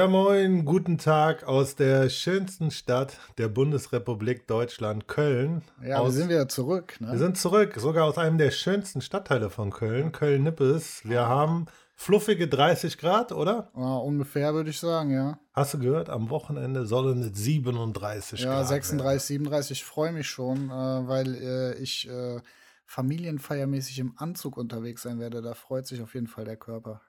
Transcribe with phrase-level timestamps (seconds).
[0.00, 0.56] Ja, moin.
[0.56, 5.60] Ja, guten Tag aus der schönsten Stadt der Bundesrepublik Deutschland, Köln.
[5.84, 6.98] Ja, aus, wir sind wieder zurück.
[7.00, 7.12] Ne?
[7.12, 11.02] Wir sind zurück, sogar aus einem der schönsten Stadtteile von Köln, Köln-Nippes.
[11.04, 13.70] Wir haben fluffige 30 Grad, oder?
[13.76, 15.38] Ja, ungefähr würde ich sagen, ja.
[15.52, 19.44] Hast du gehört, am Wochenende sollen es 37 Ja, Grad 36, werden.
[19.44, 19.72] 37.
[19.72, 22.40] Ich freue mich schon, äh, weil äh, ich äh,
[22.86, 25.42] familienfeiermäßig im Anzug unterwegs sein werde.
[25.42, 27.02] Da freut sich auf jeden Fall der Körper.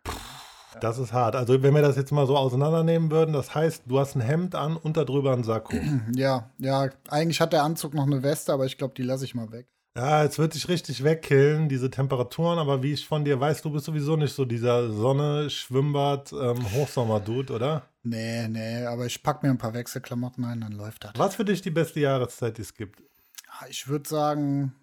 [0.80, 1.36] Das ist hart.
[1.36, 4.55] Also wenn wir das jetzt mal so auseinandernehmen würden, das heißt, du hast ein Hemd
[4.55, 5.75] an und darüber ein Sakko.
[6.16, 9.36] Ja, ja, eigentlich hat der Anzug noch eine Weste, aber ich glaube, die lasse ich
[9.36, 9.67] mal weg.
[9.95, 13.72] Ja, jetzt wird dich richtig wegkillen, diese Temperaturen, aber wie ich von dir weiß, du
[13.72, 17.83] bist sowieso nicht so dieser Sonne, Schwimmbad, ähm, Hochsommer-Dude, oder?
[18.03, 21.11] Nee, nee, aber ich packe mir ein paar Wechselklamotten ein, dann läuft das.
[21.17, 23.03] Was für dich die beste Jahreszeit, die es gibt?
[23.69, 24.73] Ich würde sagen,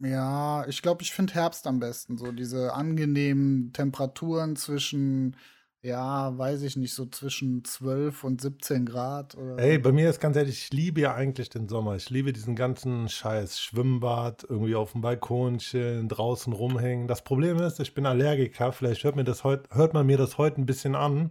[0.00, 2.16] ja, ich glaube, ich finde Herbst am besten.
[2.16, 5.36] So diese angenehmen Temperaturen zwischen,
[5.82, 9.36] ja, weiß ich nicht, so zwischen 12 und 17 Grad.
[9.58, 11.96] Ey, bei mir ist ganz ehrlich, ich liebe ja eigentlich den Sommer.
[11.96, 13.60] Ich liebe diesen ganzen Scheiß.
[13.60, 17.06] Schwimmbad, irgendwie auf dem Balkon chillen, draußen rumhängen.
[17.06, 18.72] Das Problem ist, ich bin Allergiker.
[18.72, 21.30] Vielleicht hört, mir das heut, hört man mir das heute ein bisschen an.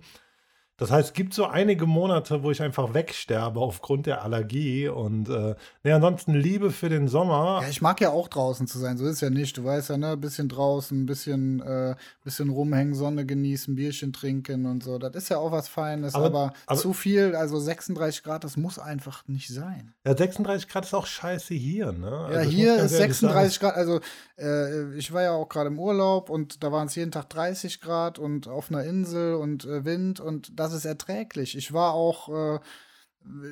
[0.80, 4.88] Das heißt, es gibt so einige Monate, wo ich einfach wegsterbe aufgrund der Allergie.
[4.88, 7.60] Und äh, nee, ansonsten Liebe für den Sommer.
[7.62, 9.58] Ja, ich mag ja auch draußen zu sein, so ist ja nicht.
[9.58, 14.82] Du weißt ja, ne, bisschen draußen, bisschen, äh, bisschen rumhängen, Sonne genießen, Bierchen trinken und
[14.84, 14.98] so.
[14.98, 18.56] Das ist ja auch was Feines, aber, Aber- aber- zu viel, also 36 Grad, das
[18.56, 19.94] muss einfach nicht sein.
[20.06, 22.10] Ja, 36 Grad ist auch scheiße hier, ne?
[22.10, 24.00] Ja, Also ich hier ist ehrlich 36 Grad, also
[24.38, 27.82] äh, ich war ja auch gerade im Urlaub und da waren es jeden Tag 30
[27.82, 31.58] Grad und auf einer Insel und äh, Wind und das ist erträglich.
[31.58, 32.60] Ich war auch äh,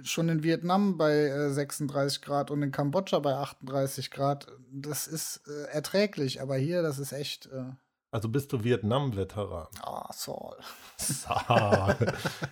[0.04, 4.48] schon in Vietnam bei äh, 36 Grad und in Kambodscha bei 38 Grad.
[4.72, 7.48] Das ist äh, erträglich, aber hier, das ist echt.
[7.48, 7.72] Äh,
[8.12, 9.68] Also bist du Vietnam-Veteran.
[9.82, 10.56] ah, Saul.
[11.28, 11.94] Ah.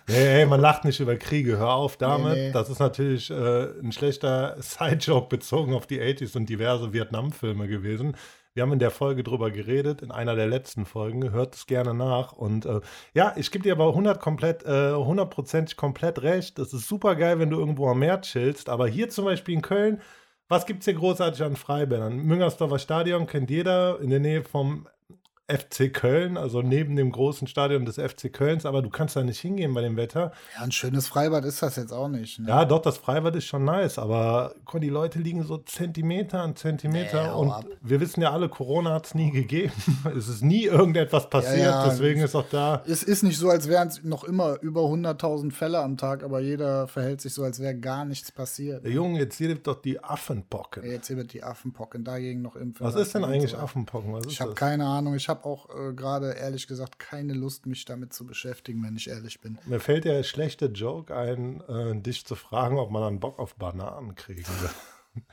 [0.08, 1.56] nee, ey, man lacht nicht über Kriege.
[1.58, 2.34] Hör auf damit.
[2.34, 2.52] Nee, nee.
[2.52, 8.16] Das ist natürlich äh, ein schlechter Side-Joke bezogen auf die 80s und diverse Vietnam-Filme gewesen.
[8.56, 11.30] Wir haben in der Folge drüber geredet, in einer der letzten Folgen.
[11.30, 12.32] Hört es gerne nach.
[12.32, 12.80] Und äh,
[13.12, 16.58] ja, ich gebe dir aber 100 komplett, äh, 100% komplett recht.
[16.58, 18.70] Das ist super geil, wenn du irgendwo am Meer chillst.
[18.70, 20.00] Aber hier zum Beispiel in Köln,
[20.48, 22.16] was gibt es hier großartig an Freibädern?
[22.16, 24.88] Müngersdorfer Stadion kennt jeder in der Nähe vom
[25.48, 29.38] FC Köln, also neben dem großen Stadion des FC Kölns, aber du kannst da nicht
[29.38, 30.32] hingehen bei dem Wetter.
[30.56, 32.40] Ja, ein schönes Freibad ist das jetzt auch nicht.
[32.40, 32.48] Ne?
[32.48, 36.56] Ja, doch, das Freibad ist schon nice, aber guck, die Leute liegen so Zentimeter an
[36.56, 37.64] Zentimeter Nee, und ab.
[37.80, 39.72] wir wissen ja alle, Corona hat es nie gegeben.
[40.18, 42.82] es ist nie irgendetwas passiert, ja, deswegen ist auch da.
[42.84, 46.40] Es ist nicht so, als wären es noch immer über 100.000 Fälle am Tag, aber
[46.40, 48.84] jeder verhält sich so, als wäre gar nichts passiert.
[48.84, 50.84] Der Junge, jetzt hier doch die Affenpocken.
[50.84, 52.84] Jetzt hier wird die Affenpocken dagegen noch impfen.
[52.84, 53.58] Was ist denn eigentlich so.
[53.58, 54.12] Affenpocken?
[54.12, 55.14] Was Ich habe keine Ahnung.
[55.14, 59.08] Ich habe auch äh, gerade ehrlich gesagt keine Lust, mich damit zu beschäftigen, wenn ich
[59.08, 59.58] ehrlich bin.
[59.66, 63.56] Mir fällt der schlechte Joke ein, äh, dich zu fragen, ob man dann Bock auf
[63.56, 64.70] Bananen kriegen will.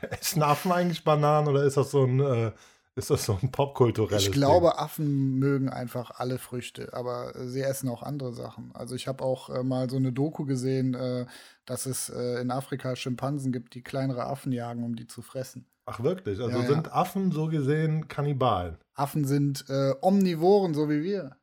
[0.10, 2.52] Essen Affen eigentlich Bananen oder ist das so ein, äh,
[2.96, 7.62] ist das so ein popkulturelles Ich glaube, Affen mögen einfach alle Früchte, aber äh, sie
[7.62, 8.72] essen auch andere Sachen.
[8.76, 11.26] Also ich habe auch äh, mal so eine Doku gesehen, äh,
[11.66, 15.66] dass es in Afrika Schimpansen gibt, die kleinere Affen jagen, um die zu fressen.
[15.86, 16.40] Ach wirklich?
[16.40, 16.68] Also Ja, ja.
[16.68, 18.78] sind Affen so gesehen Kannibalen?
[18.94, 21.38] Affen sind äh, Omnivoren, so wie wir.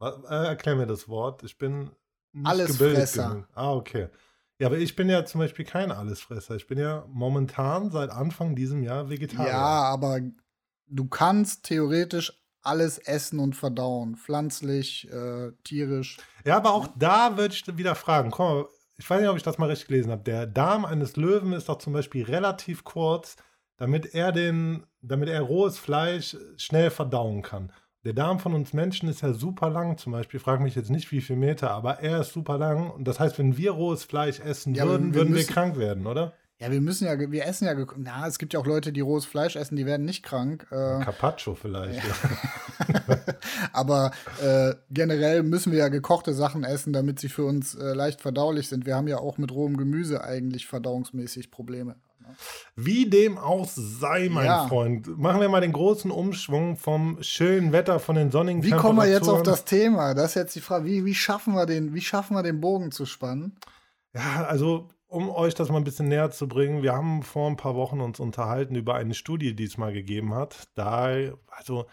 [0.00, 1.42] Äh, erklär mir das Wort.
[1.44, 1.90] Ich bin
[2.32, 3.28] nicht Allesfresser.
[3.30, 3.48] genug.
[3.54, 4.08] Ah, okay.
[4.58, 6.56] Ja, aber ich bin ja zum Beispiel kein Allesfresser.
[6.56, 9.50] Ich bin ja momentan seit Anfang diesem Jahr Vegetarier.
[9.50, 10.20] Ja, aber
[10.86, 12.32] du kannst theoretisch
[12.62, 14.16] alles essen und verdauen.
[14.16, 16.16] Pflanzlich, äh, tierisch.
[16.44, 18.30] Ja, aber auch da würde ich wieder fragen.
[18.30, 18.66] Komm
[18.98, 20.22] ich weiß nicht, ob ich das mal richtig gelesen habe.
[20.22, 23.36] Der Darm eines Löwen ist doch zum Beispiel relativ kurz,
[23.76, 27.72] damit er den, damit er rohes Fleisch schnell verdauen kann.
[28.04, 30.38] Der Darm von uns Menschen ist ja super lang, zum Beispiel.
[30.38, 32.88] Frag mich jetzt nicht, wie viel Meter, aber er ist super lang.
[32.88, 36.06] Und das heißt, wenn wir rohes Fleisch essen Ja, würden, wir würden wir krank werden,
[36.06, 36.32] oder?
[36.60, 39.26] Ja, wir müssen ja, wir essen ja, na, es gibt ja auch Leute, die rohes
[39.26, 40.66] Fleisch essen, die werden nicht krank.
[40.70, 42.00] Äh, Carpaccio vielleicht.
[42.02, 43.18] Ja.
[43.72, 48.22] aber äh, generell müssen wir ja gekochte Sachen essen, damit sie für uns äh, leicht
[48.22, 48.86] verdaulich sind.
[48.86, 51.96] Wir haben ja auch mit rohem Gemüse eigentlich verdauungsmäßig Probleme.
[52.74, 54.68] Wie dem auch sei, mein Ja.
[54.68, 55.18] Freund.
[55.18, 59.08] Machen wir mal den großen Umschwung vom schönen Wetter, von den sonnigen Wie kommen wir
[59.08, 60.14] jetzt auf das Thema?
[60.14, 60.84] Das ist jetzt die Frage.
[60.84, 63.58] Wie, wie, schaffen wir den, wie schaffen wir den Bogen zu spannen?
[64.14, 67.56] Ja, also um euch das mal ein bisschen näher zu bringen, wir haben vor ein
[67.56, 70.68] paar Wochen uns unterhalten über eine Studie, die es mal gegeben hat.
[70.74, 71.08] Da,
[71.48, 71.86] also,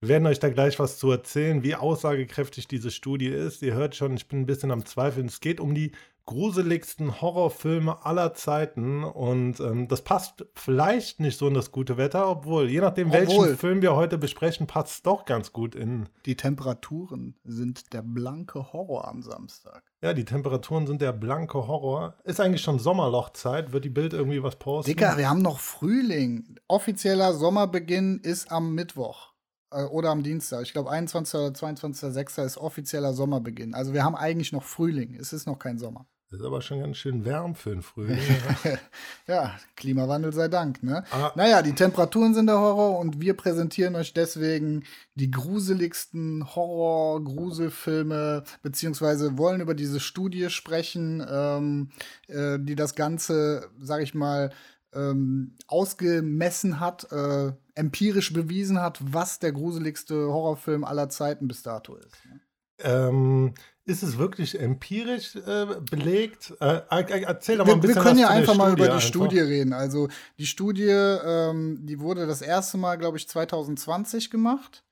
[0.00, 3.62] wir werden euch da gleich was zu erzählen, wie aussagekräftig diese Studie ist.
[3.62, 5.26] Ihr hört schon, ich bin ein bisschen am Zweifeln.
[5.26, 5.92] Es geht um die
[6.26, 12.28] gruseligsten Horrorfilme aller Zeiten und ähm, das passt vielleicht nicht so in das gute Wetter,
[12.28, 13.20] obwohl, je nachdem, Obwohl.
[13.20, 16.08] welchen Film wir heute besprechen, passt es doch ganz gut in.
[16.24, 19.82] Die Temperaturen sind der blanke Horror am Samstag.
[20.02, 22.16] Ja, die Temperaturen sind der blanke Horror.
[22.24, 24.90] Ist eigentlich schon Sommerlochzeit, wird die Bild irgendwie was posten?
[24.90, 26.56] Dicker, wir haben noch Frühling.
[26.68, 29.34] Offizieller Sommerbeginn ist am Mittwoch
[29.70, 30.62] äh, oder am Dienstag.
[30.62, 31.34] Ich glaube, 21.
[31.34, 32.44] oder 22.06.
[32.44, 33.74] ist offizieller Sommerbeginn.
[33.74, 35.14] Also wir haben eigentlich noch Frühling.
[35.14, 36.06] Es ist noch kein Sommer.
[36.30, 38.18] Das ist aber schon ganz schön warm für den Frühling.
[39.28, 41.04] ja, Klimawandel sei Dank, ne?
[41.12, 41.30] Ah.
[41.36, 44.84] Naja, die Temperaturen sind der Horror und wir präsentieren euch deswegen
[45.14, 51.90] die gruseligsten Horror-Gruselfilme, beziehungsweise wollen über diese Studie sprechen, ähm,
[52.26, 54.50] äh, die das Ganze, sag ich mal,
[54.92, 61.96] ähm, ausgemessen hat, äh, empirisch bewiesen hat, was der gruseligste Horrorfilm aller Zeiten bis dato
[61.96, 62.16] ist.
[62.26, 62.40] Ne?
[62.78, 63.54] ähm,
[63.86, 66.54] ist es wirklich empirisch äh, belegt?
[66.60, 68.84] Äh, äh, erzähl doch mal ein Wir, wir bisschen können was ja einfach mal über
[68.86, 69.06] die einfach.
[69.06, 69.72] Studie reden.
[69.72, 70.08] Also
[70.38, 74.84] die Studie, ähm, die wurde das erste Mal, glaube ich, 2020 gemacht.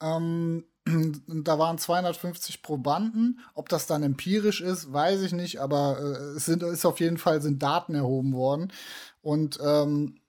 [0.00, 0.64] Ähm,
[1.26, 3.40] da waren 250 Probanden.
[3.54, 7.18] Ob das dann empirisch ist, weiß ich nicht, aber äh, es sind, ist auf jeden
[7.18, 8.72] Fall sind Daten erhoben worden.
[9.22, 10.20] Und ähm, Und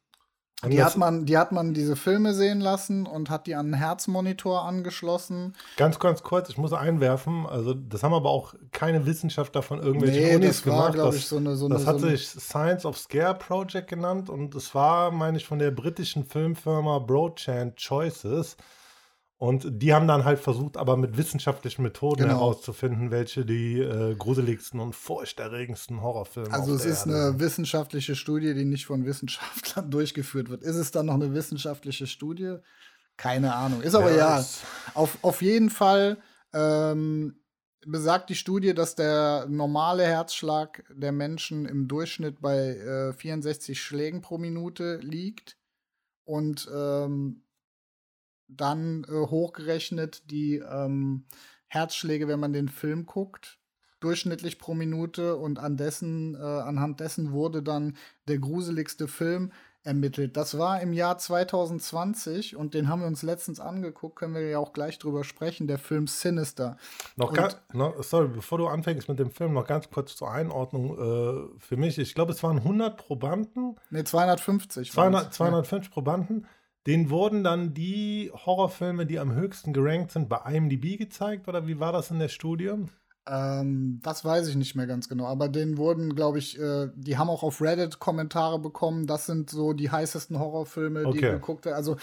[0.65, 3.73] die hat, man, die hat man diese Filme sehen lassen und hat die an einen
[3.75, 5.53] Herzmonitor angeschlossen.
[5.75, 10.23] Ganz, ganz kurz, ich muss einwerfen, also das haben aber auch keine Wissenschaftler von irgendwelchen
[10.23, 10.93] Nee, Unis das war, gemacht.
[10.93, 11.55] glaube das, ich, so eine.
[11.55, 15.37] So das eine, hat so sich Science of Scare Project genannt und es war, meine
[15.37, 18.57] ich, von der britischen Filmfirma Broadchant Choices.
[19.39, 22.35] Und die haben dann halt versucht, aber mit wissenschaftlichen Methoden Genau.
[22.39, 27.39] herauszufinden, welche die äh, gruseligsten und furchterregendsten Horrorfilme Also auf es ist Erde eine sind.
[27.41, 30.63] wissenschaftliche Studie, die nicht von Wissenschaftlern durchgeführt wird.
[30.63, 32.55] Ist es dann noch eine wissenschaftliche Studie?
[33.15, 33.81] Keine Ahnung.
[33.81, 34.39] Ist aber ja.
[34.39, 34.61] es-
[34.95, 36.17] Auf, auf jeden Fall
[36.53, 37.39] ähm,
[37.85, 44.21] besagt die Studie, dass der normale Herzschlag der Menschen im Durchschnitt bei äh, 64 Schlägen
[44.21, 45.57] pro Minute liegt.
[46.25, 47.43] Und ähm,
[48.47, 51.25] dann äh, hochgerechnet die ähm,
[51.67, 53.57] Herzschläge, wenn man den Film guckt,
[53.99, 57.97] durchschnittlich pro Minute und an dessen, äh, anhand dessen wurde dann
[58.27, 59.51] der gruseligste Film
[59.83, 60.35] ermittelt.
[60.35, 64.59] Das war im Jahr 2020 und den haben wir uns letztens angeguckt, können wir ja
[64.59, 66.77] auch gleich drüber sprechen, der Film Sinister.
[67.15, 70.97] Noch ganz, noch, sorry, bevor du anfängst mit dem Film, noch ganz kurz zur Einordnung
[70.97, 71.97] äh, für mich.
[71.97, 74.95] Ich glaube, es waren 100 Probanden, Ne, 250.
[74.95, 75.15] waren's.
[75.17, 76.45] 200, 250 Probanden.
[76.87, 81.79] Denen wurden dann die Horrorfilme, die am höchsten gerankt sind, bei IMDb gezeigt oder wie
[81.79, 82.71] war das in der Studie?
[83.27, 87.17] Ähm, das weiß ich nicht mehr ganz genau, aber denen wurden, glaube ich, äh, die
[87.17, 89.05] haben auch auf Reddit Kommentare bekommen.
[89.05, 91.31] Das sind so die heißesten Horrorfilme, die Okay.
[91.33, 91.75] geguckt werden.
[91.75, 91.97] Also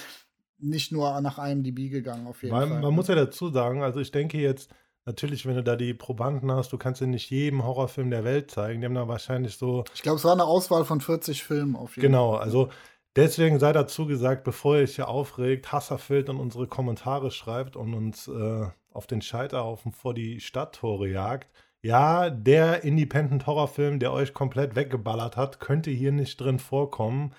[0.58, 2.80] nicht nur nach IMDb gegangen, auf jeden Weil, Fall.
[2.82, 4.70] man muss ja dazu sagen, also ich denke jetzt,
[5.06, 8.50] natürlich, wenn du da die Probanden hast, du kannst ja nicht jedem Horrorfilm der Welt
[8.50, 8.80] zeigen.
[8.80, 11.96] Die haben da wahrscheinlich so ich glaube, es war eine Auswahl von 40 Filmen auf
[11.96, 12.42] jeden Genau, Fall.
[12.42, 12.68] also
[13.16, 17.94] deswegen sei dazu gesagt, bevor ihr euch hier aufregt, Hasserfeld in unsere Kommentare schreibt und
[17.94, 21.48] uns äh, auf den Scheiterhaufen vor die Stadttore jagt.
[21.82, 27.34] Ja, der Independent-Horrorfilm, der euch komplett weggeballert hat, könnte hier nicht drin vorkommen.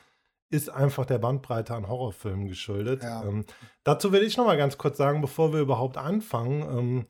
[0.52, 3.02] Ist einfach der Bandbreite an Horrorfilmen geschuldet.
[3.02, 3.24] Ja.
[3.24, 3.46] Ähm,
[3.84, 6.62] dazu will ich noch mal ganz kurz sagen, bevor wir überhaupt anfangen.
[6.62, 7.06] Ähm,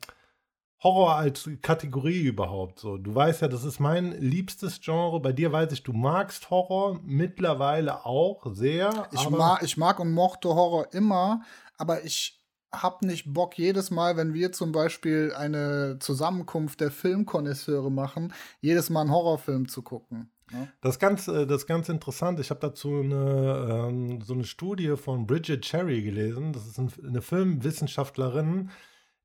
[0.86, 2.96] Horror als Kategorie überhaupt so.
[2.96, 5.18] Du weißt ja, das ist mein liebstes Genre.
[5.18, 9.08] Bei dir weiß ich, du magst Horror mittlerweile auch sehr.
[9.10, 11.42] Ich, mag, ich mag und mochte Horror immer,
[11.76, 12.40] aber ich
[12.72, 18.88] hab nicht Bock jedes Mal, wenn wir zum Beispiel eine Zusammenkunft der Filmkonnoisseure machen, jedes
[18.88, 20.30] Mal einen Horrorfilm zu gucken.
[20.52, 20.68] Ne?
[20.82, 22.38] das ist ganz, äh, das ist ganz interessant.
[22.38, 26.52] Ich habe dazu eine, ähm, so eine Studie von Bridget Cherry gelesen.
[26.52, 28.70] Das ist ein, eine Filmwissenschaftlerin,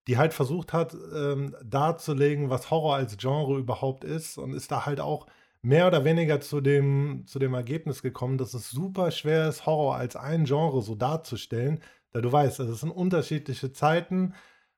[0.08, 4.86] die halt versucht hat, ähm, darzulegen, was Horror als Genre überhaupt ist und ist da
[4.86, 5.27] halt auch
[5.62, 9.96] mehr oder weniger zu dem, zu dem Ergebnis gekommen, dass es super schwer ist, Horror
[9.96, 11.81] als ein Genre so darzustellen.
[12.13, 14.34] Da du weißt, also es sind unterschiedliche Zeiten,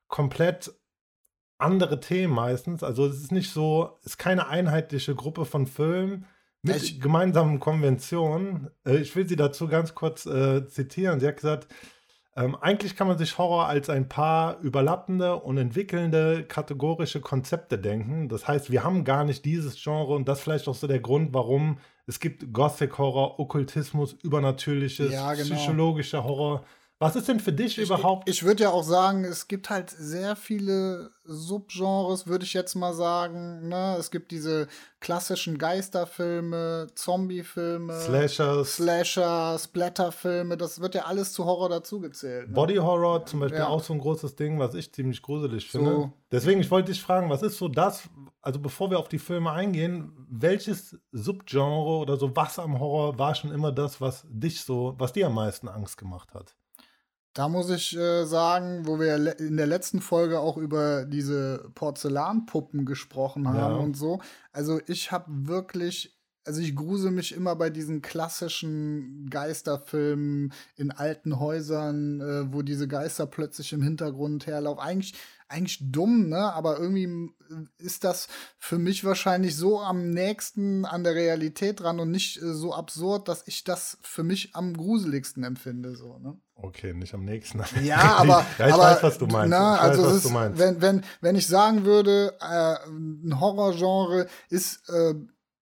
[0.08, 0.72] komplett
[1.58, 2.82] andere Themen meistens.
[2.82, 6.26] Also es ist nicht so, es ist keine einheitliche Gruppe von Filmen
[6.62, 8.70] mit Ich- gemeinsamen Konventionen.
[8.84, 11.20] Äh, ich will sie dazu ganz kurz äh, zitieren.
[11.20, 11.68] Sie hat gesagt,
[12.36, 18.28] ähm, eigentlich kann man sich Horror als ein paar überlappende und entwickelnde kategorische Konzepte denken.
[18.28, 20.98] Das heißt, wir haben gar nicht dieses Genre und das ist vielleicht auch so der
[20.98, 25.54] Grund, warum es gibt Gothic Horror, Okkultismus, Übernatürliches, Ja, genau.
[25.54, 26.64] psychologischer Horror,
[27.04, 28.28] Was ist denn für dich Ich, überhaupt?
[28.28, 32.94] ich würde ja auch sagen, es gibt halt sehr viele Subgenres, würde ich jetzt mal
[32.94, 33.68] sagen.
[33.68, 33.96] Ne?
[33.98, 34.68] Es gibt diese
[35.00, 42.48] klassischen Geisterfilme, Zombiefilme, Slashers, Slasher, Splatterfilme, das wird ja alles zu Horror dazugezählt.
[42.48, 42.54] Ne?
[42.54, 43.68] Body Horror zum Beispiel Ja.
[43.68, 45.90] auch so ein großes Ding, was ich ziemlich gruselig finde.
[45.90, 46.12] So.
[46.32, 48.08] Deswegen, ich wollte dich fragen, was ist so das,
[48.40, 53.34] also bevor wir auf die Filme eingehen, welches Subgenre oder so was am Horror war
[53.34, 56.54] schon immer das, was dich so, was dir am meisten Angst gemacht hat?
[57.34, 62.86] Da muss ich äh, sagen, wo wir in der letzten Folge auch über diese Porzellanpuppen
[62.86, 63.76] gesprochen haben Ja.
[63.76, 64.20] und so.
[64.52, 71.40] Also ich habe wirklich, also ich grusel mich immer bei diesen klassischen Geisterfilmen in alten
[71.40, 74.80] Häusern, äh, wo diese Geister plötzlich im Hintergrund herlaufen.
[74.84, 75.14] Eigentlich,
[75.48, 76.52] eigentlich dumm, ne?
[76.52, 77.30] Aber irgendwie
[77.78, 82.52] ist das für mich wahrscheinlich so am nächsten an der Realität dran und nicht äh,
[82.52, 86.38] so absurd, dass ich das für mich am gruseligsten empfinde, so, ne?
[86.56, 87.62] Okay, nicht am nächsten.
[87.82, 89.50] Ja, aber, ja, ich aber, weiß, was du meinst.
[89.50, 90.58] Na, ich weiß, also was es du ist, meinst.
[90.58, 95.14] Wenn, wenn, wenn ich sagen würde, äh, ein Horrorgenre ist äh,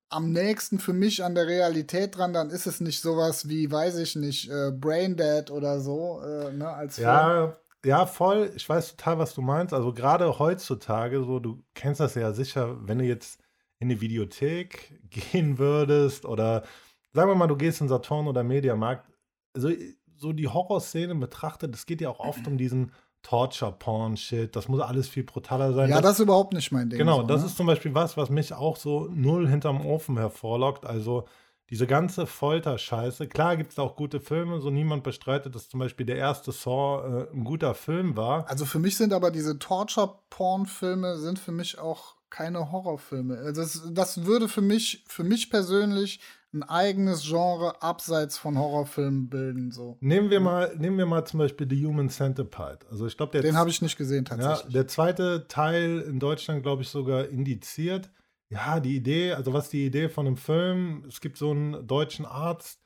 [0.09, 3.97] am nächsten für mich an der Realität dran, dann ist es nicht sowas wie, weiß
[3.97, 7.07] ich nicht, äh, Braindead oder so, äh, ne, als Film.
[7.07, 8.51] Ja, ja, voll.
[8.55, 9.73] Ich weiß total, was du meinst.
[9.73, 13.39] Also gerade heutzutage, so, du kennst das ja sicher, wenn du jetzt
[13.79, 16.63] in die Videothek gehen würdest oder
[17.11, 19.07] sagen wir mal, du gehst in Saturn oder Mediamarkt,
[19.53, 19.69] also
[20.15, 22.91] so die Horrorszene betrachtet, es geht ja auch oft um diesen
[23.23, 24.55] Torture-Porn-Shit.
[24.55, 25.89] Das muss alles viel brutaler sein.
[25.89, 26.99] Ja, das ist überhaupt nicht mein Ding.
[26.99, 27.47] Genau, so, das ne?
[27.47, 30.85] ist zum Beispiel was, was mich auch so null hinterm Ofen hervorlockt.
[30.85, 31.25] Also
[31.73, 33.25] diese ganze Folterscheiße.
[33.25, 37.23] Klar gibt es auch gute Filme, so niemand bestreitet, dass zum Beispiel der erste Saw
[37.23, 38.47] äh, ein guter Film war.
[38.47, 43.39] Also für mich sind aber diese Torture-Porn-Filme sind für mich auch keine Horrorfilme.
[43.39, 46.19] Also das, das würde für mich, für mich persönlich
[46.53, 49.71] ein eigenes Genre abseits von Horrorfilmen bilden.
[49.71, 49.97] So.
[49.99, 52.85] Nehmen wir mal, nehmen wir mal zum Beispiel The Human Centipede.
[52.91, 54.73] Also ich glaube, Den habe ich nicht gesehen ja, tatsächlich.
[54.73, 58.11] der zweite Teil in Deutschland, glaube ich, sogar indiziert.
[58.53, 62.25] Ja, die Idee, also was die Idee von dem Film, es gibt so einen deutschen
[62.25, 62.79] Arzt,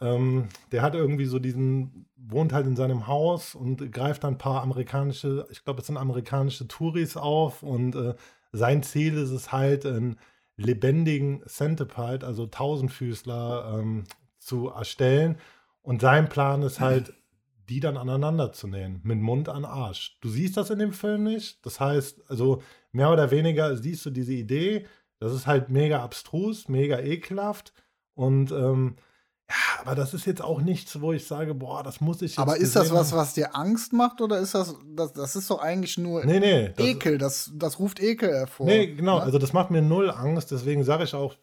[0.00, 4.38] ähm, der hat irgendwie so diesen, wohnt halt in seinem Haus und greift dann ein
[4.38, 8.14] paar amerikanische, ich glaube, es sind amerikanische Touris auf und äh,
[8.52, 10.18] sein Ziel ist es halt, einen
[10.56, 14.04] lebendigen Centipede, also Tausendfüßler, ähm,
[14.38, 15.38] zu erstellen.
[15.82, 17.12] Und sein Plan ist halt,
[17.68, 20.18] die dann aneinander zu nähen, mit Mund an Arsch.
[20.20, 21.64] Du siehst das in dem Film nicht.
[21.66, 24.86] Das heißt, also mehr oder weniger siehst du diese Idee.
[25.18, 27.72] Das ist halt mega abstrus, mega ekelhaft.
[28.14, 28.96] Und ähm,
[29.50, 32.38] ja, aber das ist jetzt auch nichts, wo ich sage, boah, das muss ich jetzt
[32.38, 35.60] Aber ist das was, was dir Angst macht oder ist das, das, das ist doch
[35.60, 36.70] eigentlich nur Nee, nee.
[36.76, 38.66] Ekel, das, das ruft Ekel hervor.
[38.66, 39.18] Nee, genau.
[39.18, 39.22] ne?
[39.22, 40.50] Also das macht mir null Angst.
[40.50, 41.34] Deswegen sage ich auch,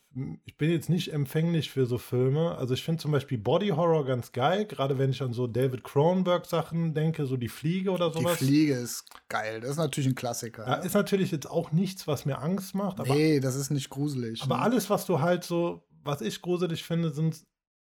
[0.45, 2.55] ich bin jetzt nicht empfänglich für so Filme.
[2.57, 5.83] Also ich finde zum Beispiel Body Horror ganz geil, gerade wenn ich an so David
[5.83, 8.37] Cronenberg Sachen denke, so die Fliege oder Die sowas.
[8.37, 10.67] Fliege ist geil, das ist natürlich ein Klassiker.
[10.67, 10.85] Ja, ne?
[10.85, 14.43] ist natürlich jetzt auch nichts, was mir Angst macht, aber, nee, das ist nicht gruselig.
[14.43, 14.61] aber ne?
[14.61, 17.43] alles, was du halt so, was ich gruselig finde, sind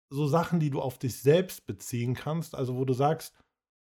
[0.10, 2.56] so Sachen, die du auf dich selbst beziehen kannst.
[2.56, 3.34] Also wo du sagst,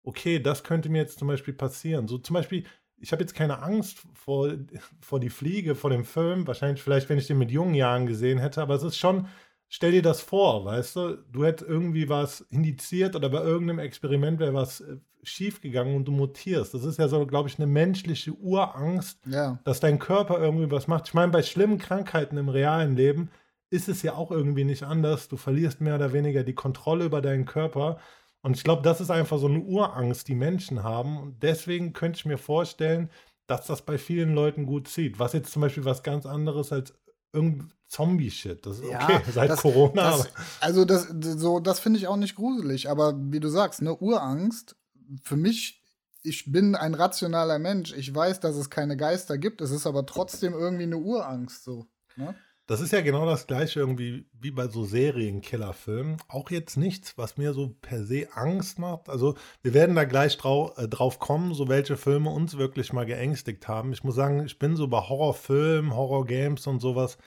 [0.04, 2.08] okay, das könnte mir jetzt zum Beispiel passieren.
[2.08, 2.64] So zum Beispiel,
[2.98, 4.54] ich habe jetzt keine Angst vor,
[5.02, 6.48] vor die Fliege, vor dem Film.
[6.48, 9.28] Wahrscheinlich vielleicht, wenn ich den mit jungen Jahren gesehen hätte, aber es ist schon,
[9.68, 14.40] stell dir das vor, weißt du, du hättest irgendwie was indiziert oder bei irgendeinem Experiment
[14.40, 16.74] wäre was äh, schiefgegangen und du mutierst.
[16.74, 19.60] Das ist ja so, glaube ich, eine menschliche Urangst, ja.
[19.66, 21.08] dass dein Körper irgendwie was macht.
[21.08, 23.30] Ich meine, bei schlimmen Krankheiten im realen Leben
[23.70, 25.28] ist es ja auch irgendwie nicht anders.
[25.28, 28.00] Du verlierst mehr oder weniger die Kontrolle über deinen Körper.
[28.42, 31.18] Und ich glaube, das ist einfach so eine Urangst, die Menschen haben.
[31.18, 33.10] Und deswegen könnte ich mir vorstellen,
[33.48, 35.20] dass das bei vielen Leuten gut zieht.
[35.20, 36.94] Was jetzt zum Beispiel was ganz anderes als
[37.34, 38.66] irgendein Zombie-Shit.
[38.66, 40.12] Das ist Ja, okay, seit das- Corona.
[40.12, 40.30] Das,
[40.62, 44.76] also das, so, das finde ich auch nicht gruselig, aber wie du sagst, ne, Urangst,
[45.24, 45.84] für mich,
[46.24, 50.06] ich bin ein rationaler Mensch, ich weiß, dass es keine Geister gibt, es ist aber
[50.06, 51.88] trotzdem irgendwie eine Urangst so.
[52.18, 52.36] Ne?
[52.68, 56.18] Das ist ja genau das gleiche irgendwie wie bei so Serienkillerfilmen.
[56.28, 59.08] Auch jetzt nichts, was mir so per se Angst macht.
[59.08, 63.06] Also wir werden da gleich drau äh, drauf kommen, so welche Filme uns wirklich mal
[63.06, 63.94] geängstigt haben.
[63.94, 67.18] Ich muss sagen, ich bin so bei Horrorfilmen, Horrorgames und sowas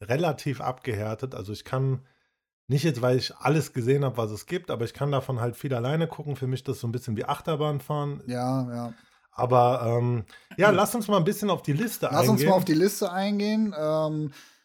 [0.00, 1.34] relativ abgehärtet.
[1.34, 2.00] Also ich kann
[2.66, 5.56] nicht jetzt, weil ich alles gesehen habe, was es gibt, aber ich kann davon halt
[5.56, 6.36] viel alleine gucken.
[6.36, 8.22] Für mich das so ein bisschen wie Achterbahnfahren.
[8.26, 8.94] Ja, ja.
[9.30, 10.24] Aber ähm,
[10.56, 12.30] ja, lass uns mal ein bisschen auf die Liste Lass eingehen.
[12.30, 13.74] uns mal auf die Liste eingehen.
[13.78, 14.55] Ähm, äh,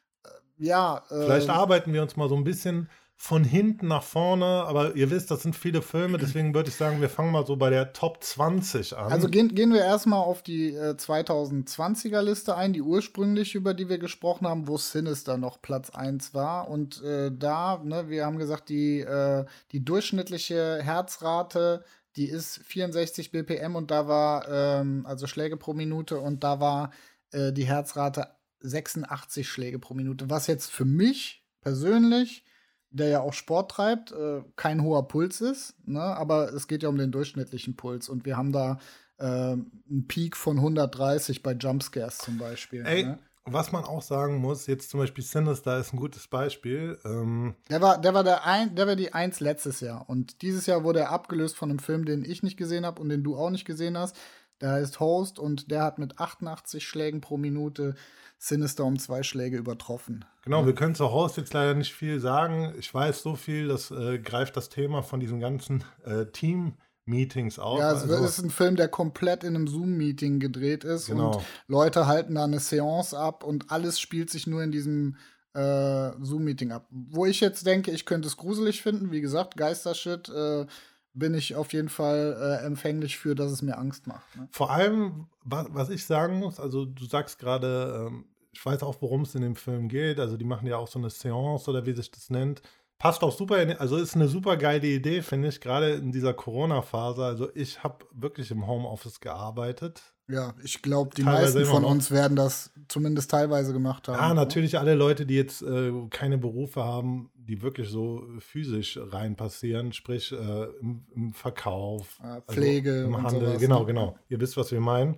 [0.61, 4.95] ja, äh, Vielleicht arbeiten wir uns mal so ein bisschen von hinten nach vorne, aber
[4.95, 7.69] ihr wisst, das sind viele Filme, deswegen würde ich sagen, wir fangen mal so bei
[7.69, 9.11] der Top 20 an.
[9.11, 13.89] Also gehen, gehen wir erstmal auf die äh, 2020er Liste ein, die ursprünglich, über die
[13.89, 16.67] wir gesprochen haben, wo Sinister noch Platz 1 war.
[16.67, 21.83] Und äh, da, ne, wir haben gesagt, die, äh, die durchschnittliche Herzrate
[22.17, 26.91] die ist 64 BPM und da war, ähm, also Schläge pro Minute und da war
[27.31, 28.27] äh, die Herzrate
[28.61, 32.45] 86 Schläge pro Minute, was jetzt für mich persönlich,
[32.89, 36.01] der ja auch Sport treibt, äh, kein hoher Puls ist, ne?
[36.01, 38.79] aber es geht ja um den durchschnittlichen Puls und wir haben da
[39.17, 42.85] äh, einen Peak von 130 bei Jumpscares zum Beispiel.
[42.85, 43.19] Ey, ne?
[43.45, 46.99] was man auch sagen muss, jetzt zum Beispiel Sinister ist ein gutes Beispiel.
[47.03, 50.07] Ähm, Der war, der war der ein, der war die Eins letztes Jahr.
[50.09, 53.09] Und dieses Jahr wurde er abgelöst von einem Film, den ich nicht gesehen habe und
[53.09, 54.15] den du auch nicht gesehen hast.
[54.61, 57.95] Der heißt Host und der hat mit 88 Schlägen pro Minute
[58.37, 60.25] Sinister um zwei Schläge übertroffen.
[60.43, 62.73] Genau, wir können zur Host jetzt leider nicht viel sagen.
[62.79, 67.79] Ich weiß so viel, das äh, greift das Thema von diesen ganzen äh, Team-Meetings auf.
[67.79, 71.35] Ja, es Also- ist ein Film, der komplett in einem Zoom-Meeting gedreht ist Genau.
[71.37, 75.17] und Leute halten da eine Seance ab und alles spielt sich nur in diesem
[75.53, 76.87] äh, Zoom-Meeting ab.
[76.89, 80.65] Wo ich jetzt denke, ich könnte es gruselig finden, wie gesagt, Geistershit, äh,
[81.13, 84.35] bin ich auf jeden Fall äh, empfänglich für, dass es mir Angst macht.
[84.35, 84.47] Ne?
[84.51, 89.01] Vor allem, was, was ich sagen muss, also du sagst gerade, ähm, ich weiß auch,
[89.01, 90.19] worum es in dem Film geht.
[90.19, 92.61] Also die machen ja auch so eine Seance oder wie sich das nennt.
[93.01, 96.35] Passt auch super, in, also ist eine super geile Idee, finde ich, gerade in dieser
[96.35, 97.25] Corona-Phase.
[97.25, 100.03] Also ich habe wirklich im Homeoffice gearbeitet.
[100.27, 104.19] Ja, ich glaube, die Teilweise meisten von uns werden das zumindest teilweise gemacht haben.
[104.19, 109.35] Ja, natürlich alle Leute, die jetzt äh, keine Berufe haben, die wirklich so physisch rein
[109.35, 113.47] passieren, sprich äh, im, im Verkauf, Ja, Pflege also im Handel.
[113.47, 113.85] sowas, genau, ne?
[113.87, 114.19] genau.
[114.29, 115.17] Ihr wisst, was wir meinen.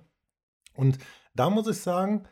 [0.74, 0.96] Und
[1.34, 2.26] da muss ich sagen,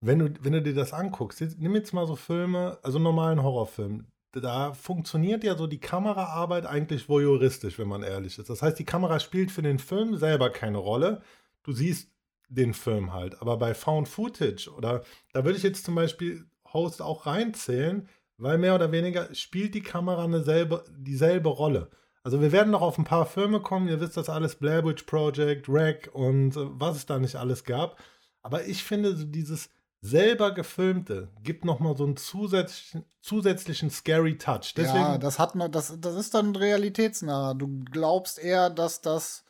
[0.00, 4.06] wenn du, wenn du dir das anguckst, nimm jetzt mal so Filme, also normalen Horrorfilm,
[4.40, 8.50] da funktioniert ja so die Kameraarbeit eigentlich voyeuristisch, wenn man ehrlich ist.
[8.50, 11.22] Das heißt, die Kamera spielt für den Film selber keine Rolle.
[11.62, 12.10] Du siehst
[12.48, 13.40] den Film halt.
[13.40, 18.58] Aber bei Found Footage oder da würde ich jetzt zum Beispiel Host auch reinzählen, weil
[18.58, 21.90] mehr oder weniger spielt die Kamera eine selbe, dieselbe Rolle.
[22.22, 25.02] Also wir werden noch auf ein paar Filme kommen, ihr wisst das alles, Blair Witch
[25.04, 28.00] Project, Wreck und äh, was es da nicht alles gab.
[28.42, 29.70] Aber ich finde, so dieses
[30.04, 34.74] selber gefilmte gibt nochmal so einen zusätzlichen, zusätzlichen scary Touch.
[34.76, 37.54] Deswegen, ja, das hat man, das, das ist dann realitätsnah.
[37.54, 39.44] Du glaubst eher, dass das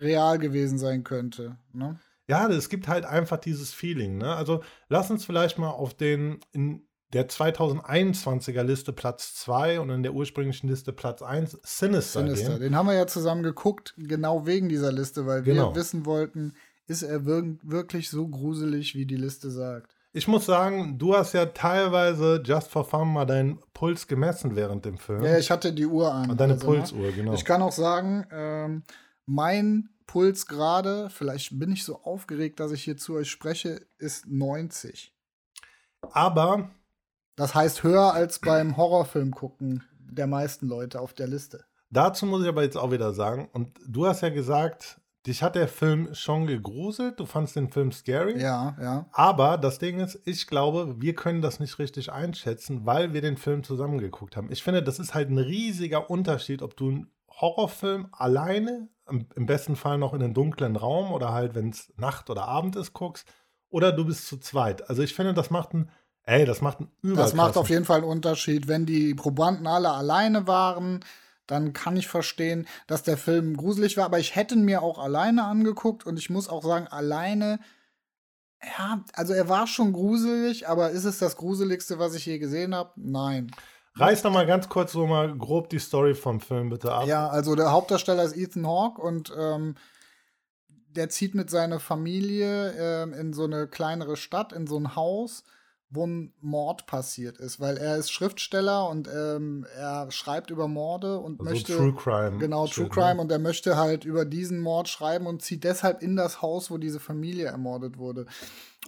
[0.00, 1.58] real gewesen sein könnte.
[1.72, 1.98] Ne?
[2.26, 4.16] Ja, es gibt halt einfach dieses Feeling.
[4.16, 4.34] Ne?
[4.34, 10.02] Also lass uns vielleicht mal auf den in der 2021er Liste Platz 2 und in
[10.02, 12.50] der ursprünglichen Liste Platz 1 Sinister, Sinister.
[12.52, 12.60] gehen.
[12.60, 15.70] Den haben wir ja zusammen geguckt, genau wegen dieser Liste, weil Genau.
[15.70, 16.54] wir wissen wollten,
[16.86, 19.94] ist er wir wirklich so gruselig, wie die Liste sagt.
[20.12, 24.84] Ich muss sagen, du hast ja teilweise just for fun mal deinen Puls gemessen während
[24.84, 25.22] dem Film.
[25.22, 26.30] Ja, ich hatte die Uhr an.
[26.30, 26.78] und deine also, ne?
[26.78, 27.34] Pulsuhr, genau.
[27.34, 28.82] Ich kann auch sagen, ähm,
[29.26, 34.26] mein Puls gerade, vielleicht bin ich so aufgeregt, dass ich hier zu euch spreche, ist
[34.26, 35.14] 90.
[36.12, 36.70] Aber
[37.36, 41.64] Das heißt höher als beim Horrorfilm gucken der meisten Leute auf der Liste.
[41.90, 45.54] dazu muss ich aber jetzt auch wieder sagen, und du hast ja gesagt, dich hat
[45.54, 48.40] der Film schon gegruselt, du fandst den Film scary.
[48.40, 49.06] Ja, ja.
[49.12, 53.36] Aber das Ding ist, ich glaube, wir können das nicht richtig einschätzen, weil wir den
[53.36, 54.50] Film zusammen geguckt haben.
[54.50, 59.76] Ich finde, das ist halt ein riesiger Unterschied, ob du einen Horrorfilm alleine, im, besten
[59.76, 63.26] Fall noch in einem dunklen Raum oder halt, wenn es Nacht oder Abend ist, guckst,
[63.70, 64.88] oder du bist zu zweit.
[64.88, 65.90] Also ich finde, das macht einen,
[66.24, 68.66] ey, das macht einen Das macht auf jeden Fall einen Unterschied.
[68.68, 71.00] Wenn die Probanden alle alleine waren,
[71.48, 74.04] dann kann ich verstehen, dass der Film gruselig war.
[74.04, 77.58] Aber ich hätte ihn mir auch alleine angeguckt und ich muss auch sagen, alleine,
[78.62, 82.74] ja, also er war schon gruselig, aber ist es das Gruseligste, was ich je gesehen
[82.74, 82.92] habe?
[82.96, 83.50] Nein.
[83.94, 87.06] Reiß doch mal ganz kurz so mal grob die Story vom Film bitte ab.
[87.06, 89.74] Ja, also der Hauptdarsteller ist Ethan Hawke und ähm,
[90.90, 95.44] der zieht mit seiner Familie ähm, in so eine kleinere Stadt, in so ein Haus,
[95.90, 101.18] wo ein Mord passiert ist, weil er ist Schriftsteller und ähm, er schreibt über Morde
[101.18, 102.38] und Also möchte True Crime.
[102.38, 102.90] genau True ne?
[102.90, 106.70] Crime und er möchte halt über diesen Mord schreiben und zieht deshalb in das Haus,
[106.70, 108.26] wo diese Familie ermordet wurde.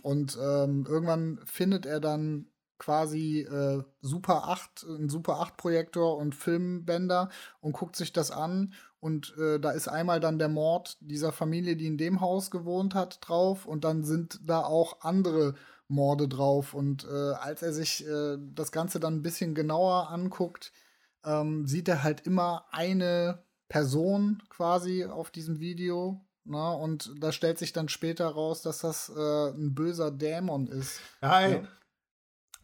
[0.02, 2.46] Und ähm, irgendwann findet er dann
[2.78, 7.28] quasi äh, Super 8, einen Super 8 Projektor und Filmbänder
[7.60, 11.76] und guckt sich das an und äh, da ist einmal dann der Mord dieser Familie,
[11.76, 15.54] die in dem Haus gewohnt hat, drauf und dann sind da auch andere
[15.90, 20.72] Morde drauf und äh, als er sich äh, das Ganze dann ein bisschen genauer anguckt,
[21.24, 26.24] ähm, sieht er halt immer eine Person quasi auf diesem Video.
[26.44, 26.70] Ne?
[26.76, 31.00] Und da stellt sich dann später raus, dass das äh, ein böser Dämon ist.
[31.20, 31.62] Ey, Ja.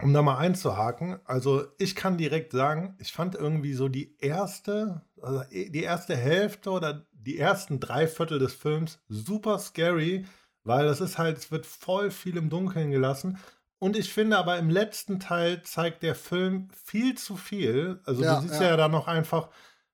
[0.02, 5.02] um da mal einzuhaken, also ich kann direkt sagen, ich fand irgendwie so die erste,
[5.20, 10.24] also die erste Hälfte oder die ersten drei Viertel des Films super scary,
[10.66, 13.38] weil das ist halt, es wird voll viel im Dunkeln gelassen.
[13.79, 18.00] Und ich finde aber im letzten Teil zeigt der Film viel zu viel.
[18.05, 18.68] Also Ja, du siehst ja.
[18.68, 19.48] ja, da noch einfach,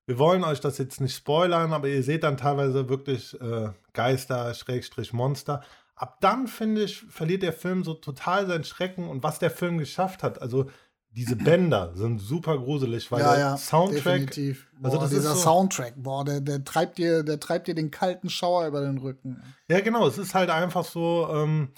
[0.07, 4.55] wir wollen euch das jetzt nicht spoilern, aber ihr seht dann teilweise wirklich äh, Geister,
[4.55, 5.63] Schrägstrich Monster.
[5.95, 9.79] Ab dann, finde ich, verliert der Film so total seinen Schrecken und was der Film
[9.79, 10.41] geschafft hat.
[10.41, 10.71] Also
[11.15, 14.03] diese Bänder sind super gruselig, weil ja, der ja, Soundtrack.
[14.05, 14.69] definitiv.
[14.79, 17.75] Boah, Also das ist dieser so- Soundtrack, boah, der, der, treibt dir, der treibt dir
[17.75, 19.43] den kalten Schauer über den Rücken.
[19.69, 21.69] Ja, genau, es ist halt einfach so, ähm,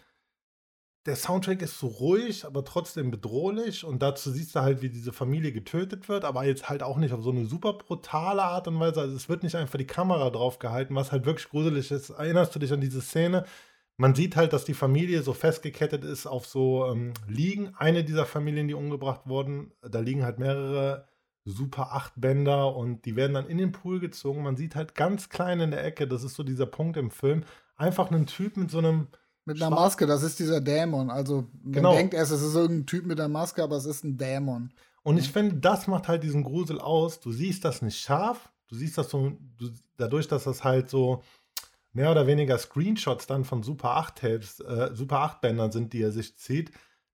[1.06, 5.12] der Soundtrack ist so ruhig, aber trotzdem bedrohlich und dazu siehst du halt, wie diese
[5.12, 8.80] Familie getötet wird, aber jetzt halt auch nicht auf so eine super brutale Art und
[8.80, 9.02] Weise.
[9.02, 12.08] Also es wird nicht einfach die Kamera drauf gehalten, was halt wirklich gruselig ist.
[12.10, 13.44] Erinnerst du dich an diese Szene?
[13.96, 17.74] Man sieht halt, dass die Familie so festgekettet ist auf so ähm, Liegen.
[17.76, 21.06] Eine dieser Familien, die umgebracht wurden, da liegen halt mehrere
[21.44, 24.42] Super 8 Bänder und die werden dann in den Pool gezogen.
[24.42, 27.44] Man sieht halt ganz klein in der Ecke, das ist so dieser Punkt im Film,
[27.76, 29.08] einfach einen Typ mit so einem
[29.44, 31.10] Mit einer Schwarz- Maske, das ist dieser Dämon.
[31.10, 31.92] Also man Genau.
[31.94, 34.72] denkt erst, es ist irgendein Typ mit einer Maske, aber es ist ein Dämon.
[35.02, 37.20] Und ich finde, das macht halt diesen Grusel aus.
[37.20, 41.22] Du siehst das nicht scharf, du siehst das so, du, dadurch, dass das halt so
[41.94, 46.02] mehr oder weniger Screenshots dann von Super 8 Tapes, äh, Super 8 Bändern sind, die
[46.02, 46.72] er sich zieht.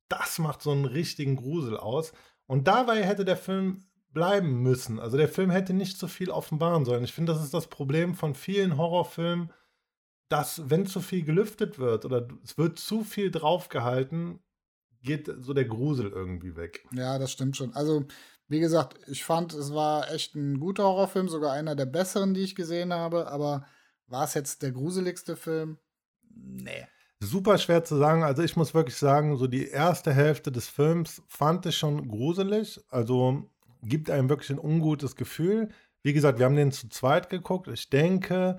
[0.08, 2.12] Das macht so einen richtigen Grusel aus.
[2.46, 4.98] Und dabei hätte der Film bleiben müssen.
[4.98, 7.04] Also der Film hätte nicht so viel offenbaren sollen.
[7.04, 9.52] Ich finde, das ist das Problem von vielen Horrorfilmen,
[10.28, 14.40] dass wenn zu viel gelüftet wird oder es wird zu viel draufgehalten,
[15.02, 16.86] geht so der Grusel irgendwie weg.
[16.92, 17.72] Ja, das stimmt schon.
[17.74, 18.06] Also,
[18.48, 22.42] wie gesagt, ich fand, es war echt ein guter Horrorfilm, sogar einer der besseren, die
[22.42, 23.66] ich gesehen habe, aber
[24.10, 25.78] war es jetzt der gruseligste Film?
[26.34, 26.86] Nee.
[27.20, 28.24] Super schwer zu sagen.
[28.24, 32.80] Also ich muss wirklich sagen, so die erste Hälfte des Films fand ich schon gruselig.
[32.88, 33.50] Also
[33.82, 35.68] gibt einem wirklich ein ungutes Gefühl.
[36.02, 37.68] Wie gesagt, wir haben den zu zweit geguckt.
[37.68, 38.58] Ich denke,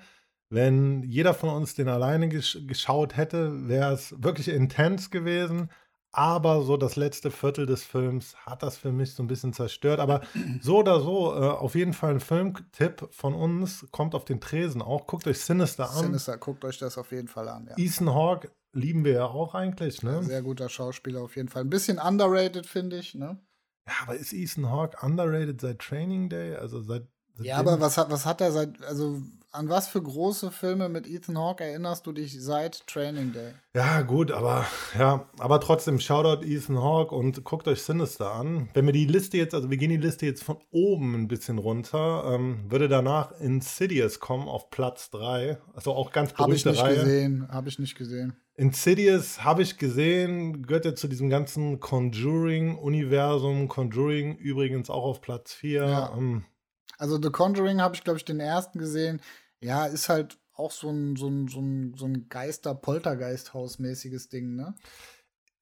[0.50, 5.70] wenn jeder von uns den alleine gesch geschaut hätte, wäre es wirklich intens gewesen.
[6.14, 10.00] Aber so das letzte Viertel des Films hat das für mich so ein bisschen zerstört.
[10.02, 10.22] Aber
[10.62, 13.86] so oder so, äh, auf jeden Fall ein Filmtipp von uns.
[13.92, 15.08] Kommt auf den Tresen auch.
[15.08, 15.96] Guckt euch Sinister an.
[16.04, 17.68] Sinister, guckt euch das auf jeden Fall an.
[17.70, 17.76] Ja.
[17.78, 20.22] Ethan Hawke lieben wir ja auch eigentlich, ne?
[20.24, 21.62] Sehr guter Schauspieler auf jeden Fall.
[21.64, 23.40] Ein bisschen underrated, finde ich, ne?
[23.88, 26.56] Ja, aber ist Ethan Hawke underrated seit Training Day?
[26.56, 27.04] Also seit.
[27.40, 30.90] Ja, seitdem- aber was hat, was hat er seit, also an was für große Filme
[30.90, 33.54] mit Ethan Hawke erinnerst du dich seit Training Day?
[33.76, 34.66] Ja, gut, aber
[34.98, 38.70] ja, aber trotzdem, Shoutout Ethan Hawke und guckt euch Sinister an.
[38.74, 41.58] Wenn wir die Liste jetzt, also wir gehen die Liste jetzt von oben ein bisschen
[41.58, 45.58] runter, ähm, würde danach Insidious kommen auf Platz 3.
[45.74, 47.04] Also auch ganz Habe ich berühmte nicht Reihe.
[47.04, 48.34] gesehen, habe ich nicht gesehen.
[48.56, 53.68] Insidious habe ich gesehen, gehört ja zu diesem ganzen Conjuring-Universum.
[53.68, 55.84] Conjuring übrigens auch auf Platz 4.
[55.84, 56.14] Ja.
[56.16, 56.44] Ähm,
[57.02, 59.22] Also The Conjuring habe ich, glaube ich, den ersten gesehen.
[59.60, 64.76] Ja, ist halt auch so ein, so ein, so ein, so ein Geister-Poltergeist-Haus-mäßiges Ding, ne?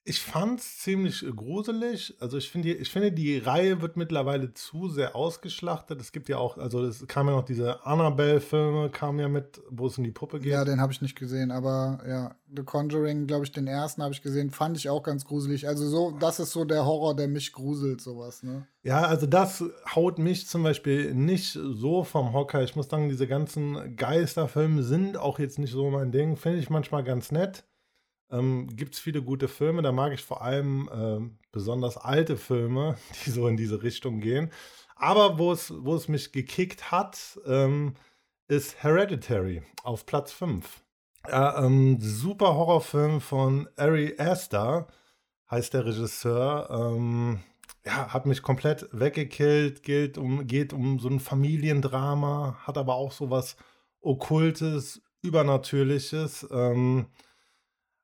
[0.10, 2.16] Ich fand's ziemlich äh, gruselig.
[2.20, 6.02] Also ich finde, ich finde, die Reihe wird mittlerweile zu sehr ausgeschlachtet.
[6.02, 9.86] Es gibt ja auch, also es kam ja noch diese Annabelle-Filme, kamen ja mit, wo
[9.86, 10.52] es um die Puppe geht.
[10.52, 14.12] Ja, den habe ich nicht gesehen, aber ja, The Conjuring, glaube ich, den ersten habe
[14.12, 15.68] ich gesehen, fand ich auch ganz gruselig.
[15.68, 18.66] Also so, das ist so der Horror, der mich gruselt, sowas, ne?
[18.82, 22.64] Ja, also das haut mich zum Beispiel nicht so vom Hocker.
[22.64, 26.36] Ich muss sagen, diese ganzen Geisterfilme sind auch jetzt nicht so mein Ding.
[26.36, 27.66] Finde ich manchmal ganz nett.
[28.32, 29.82] Ähm, Gibt es viele gute Filme.
[29.82, 34.52] Da mag ich vor allem ähm, besonders alte Filme, die so in diese Richtung gehen.
[34.96, 37.96] Aber wo es, mich gekickt hat, ähm,
[38.48, 40.82] ist Hereditary auf Platz 5.
[41.28, 44.88] Ja, ähm, super Horrorfilm von Ari Aster,
[45.50, 46.70] heißt der Regisseur.
[46.70, 47.40] Ähm,
[47.86, 49.84] ja, hat mich komplett weggekillt.
[49.84, 53.56] Geht um, geht um so ein Familiendrama, hat aber auch so was
[54.02, 56.48] Okkultes, Übernatürliches.
[56.52, 57.08] Ähm,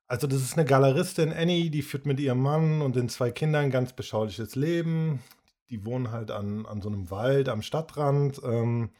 [0.08, 3.64] also, das ist eine Galeristin, Annie, die führt mit ihrem Mann und den zwei Kindern
[3.64, 5.20] ein ganz beschauliches Leben.
[5.68, 8.40] Die wohnen halt an, an so einem Wald am Stadtrand.
[8.44, 8.90] Ähm,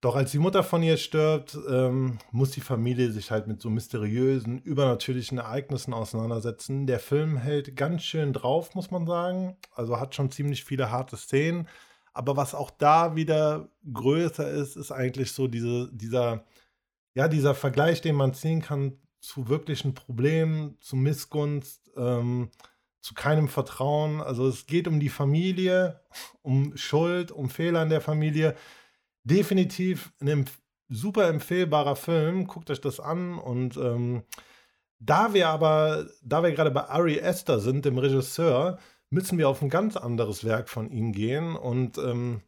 [0.00, 3.70] doch als die Mutter von ihr stirbt, ähm, muss die Familie sich halt mit so
[3.70, 6.86] mysteriösen, übernatürlichen Ereignissen auseinandersetzen.
[6.86, 9.56] Der Film hält ganz schön drauf, muss man sagen.
[9.74, 11.68] Also hat schon ziemlich viele harte Szenen.
[12.12, 16.44] Aber was auch da wieder größer ist, ist eigentlich so diese, dieser,
[17.14, 22.48] ja, dieser Vergleich, den man ziehen kann zu wirklichen Problemen, zu Missgunst, ähm,
[23.00, 24.20] zu keinem Vertrauen.
[24.20, 26.00] Also es geht um die Familie,
[26.42, 28.54] um Schuld, um Fehler in der Familie.
[29.24, 32.46] Definitiv ein empf super empfehlbarer Film.
[32.46, 33.38] Guckt euch das an.
[33.38, 34.22] Und ähm,
[35.00, 38.78] da wir aber, da wir gerade bei Ari Aster sind, dem Regisseur,
[39.10, 41.56] müssen wir auf ein ganz anderes Werk von ihm gehen.
[41.56, 42.42] Und ähm,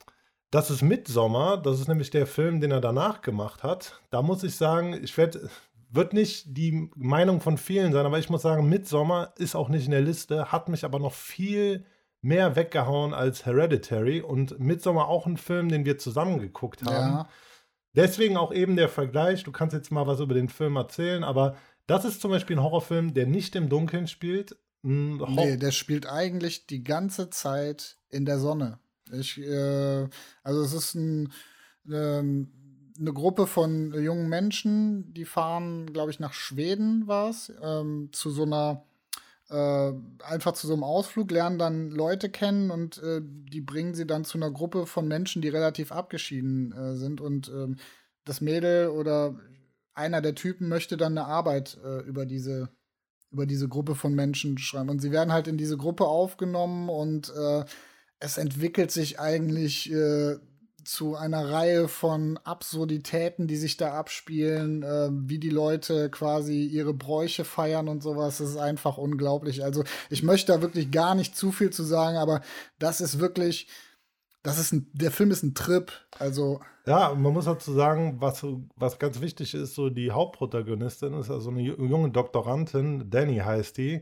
[0.53, 1.57] das ist Midsommer.
[1.57, 4.01] Das ist nämlich der Film, den er danach gemacht hat.
[4.11, 5.51] Da muss ich sagen, ich werde
[5.91, 9.87] wird nicht die Meinung von vielen sein, aber ich muss sagen, Midsommer ist auch nicht
[9.87, 11.85] in der Liste, hat mich aber noch viel
[12.21, 17.15] mehr weggehauen als Hereditary und Midsommar auch ein Film, den wir zusammen geguckt haben.
[17.15, 17.29] Ja.
[17.95, 19.45] Deswegen auch eben der Vergleich.
[19.45, 22.63] Du kannst jetzt mal was über den Film erzählen, aber das ist zum Beispiel ein
[22.63, 24.57] Horrorfilm, der nicht im Dunkeln spielt.
[24.83, 28.79] nee, der spielt eigentlich die ganze Zeit in der Sonne.
[29.13, 30.07] Ich, äh,
[30.43, 31.33] also es ist ein,
[31.91, 32.53] ähm,
[32.99, 38.31] eine Gruppe von jungen Menschen, die fahren, glaube ich, nach Schweden war es, ähm, zu
[38.31, 38.85] so einer
[39.51, 44.07] äh, einfach zu so einem Ausflug, lernen dann Leute kennen und äh, die bringen sie
[44.07, 47.21] dann zu einer Gruppe von Menschen, die relativ abgeschieden äh, sind.
[47.21, 47.77] Und ähm,
[48.25, 49.39] das Mädel oder
[49.95, 52.69] einer der Typen möchte dann eine Arbeit äh, über diese
[53.31, 54.89] über diese Gruppe von Menschen schreiben.
[54.89, 57.65] Und sie werden halt in diese Gruppe aufgenommen und äh,
[58.21, 60.37] es entwickelt sich eigentlich äh,
[60.89, 66.95] zu einer Reihe von Absurditäten, die sich da abspielen, äh, wie die Leute quasi ihre
[66.95, 68.39] Bräuche feiern und sowas.
[68.39, 69.63] Das ist einfach unglaublich.
[69.63, 72.41] Also ich möchte da wirklich gar nicht zu viel zu sagen, aber
[72.79, 73.69] das ist wirklich,
[74.43, 75.93] das ist ein, der Film ist ein Trip.
[76.19, 81.31] Also ja, man muss dazu sagen, was, was ganz wichtig ist, so die Hauptprotagonistin ist
[81.31, 84.01] also eine junge Doktorandin, Danny heißt die.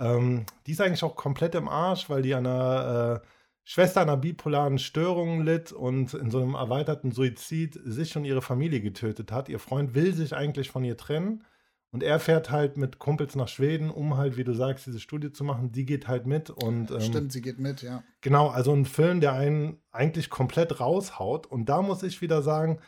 [0.00, 3.26] Ähm, die ist eigentlich auch komplett im Arsch, weil die an einer äh,
[3.70, 8.80] Schwester einer bipolaren Störung litt und in so einem erweiterten Suizid sich und ihre Familie
[8.80, 9.50] getötet hat.
[9.50, 11.44] Ihr Freund will sich eigentlich von ihr trennen
[11.90, 15.32] und er fährt halt mit Kumpels nach Schweden, um halt, wie du sagst, diese Studie
[15.32, 15.70] zu machen.
[15.70, 16.90] Die geht halt mit und.
[16.90, 18.02] Ähm, Stimmt, sie geht mit, ja.
[18.22, 21.46] Genau, also ein Film, der einen eigentlich komplett raushaut.
[21.46, 22.78] Und da muss ich wieder sagen,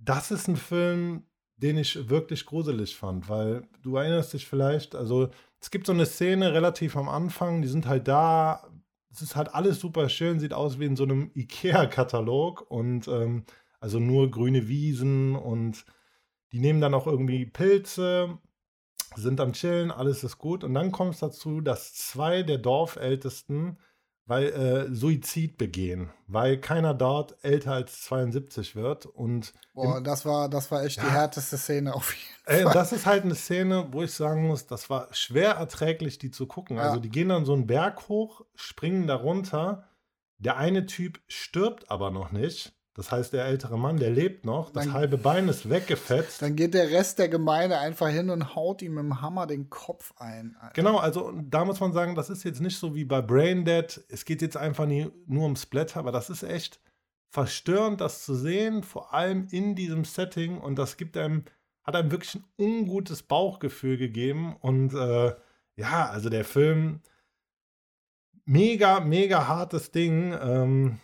[0.00, 1.28] das ist ein Film,
[1.58, 6.06] den ich wirklich gruselig fand, weil du erinnerst dich vielleicht, also es gibt so eine
[6.06, 8.68] Szene relativ am Anfang, die sind halt da,
[9.10, 13.44] es ist halt alles super schön, sieht aus wie in so einem IKEA-Katalog und ähm,
[13.80, 15.84] also nur grüne Wiesen und
[16.52, 18.38] die nehmen dann auch irgendwie Pilze,
[19.16, 20.64] sind am Chillen, alles ist gut.
[20.64, 23.78] Und dann kommt es dazu, dass zwei der Dorfältesten
[24.28, 30.50] weil äh, Suizid begehen, weil keiner dort älter als 72 wird und Boah, das war
[30.50, 32.70] das war echt ja, die härteste Szene auf jeden Fall.
[32.70, 36.30] Äh, das ist halt eine Szene, wo ich sagen muss, das war schwer erträglich, die
[36.30, 36.76] zu gucken.
[36.76, 36.84] Ja.
[36.84, 39.88] Also die gehen dann so einen Berg hoch, springen da runter.
[40.36, 42.77] Der eine Typ stirbt aber noch nicht.
[42.98, 46.42] Das heißt, der ältere Mann, der lebt noch, das dann, halbe Bein ist weggefetzt.
[46.42, 49.70] Dann geht der Rest der Gemeinde einfach hin und haut ihm mit dem Hammer den
[49.70, 50.56] Kopf ein.
[50.58, 50.72] Alter.
[50.74, 54.04] Genau, also da muss man sagen, das ist jetzt nicht so wie bei Brain Dead.
[54.08, 56.80] Es geht jetzt einfach nie, nur um Splatter, aber das ist echt
[57.28, 60.58] verstörend, das zu sehen, vor allem in diesem Setting.
[60.58, 61.44] Und das gibt einem,
[61.84, 64.56] hat einem wirklich ein ungutes Bauchgefühl gegeben.
[64.58, 65.36] Und äh,
[65.76, 66.98] ja, also der Film,
[68.44, 70.36] mega, mega hartes Ding.
[70.42, 70.98] Ähm,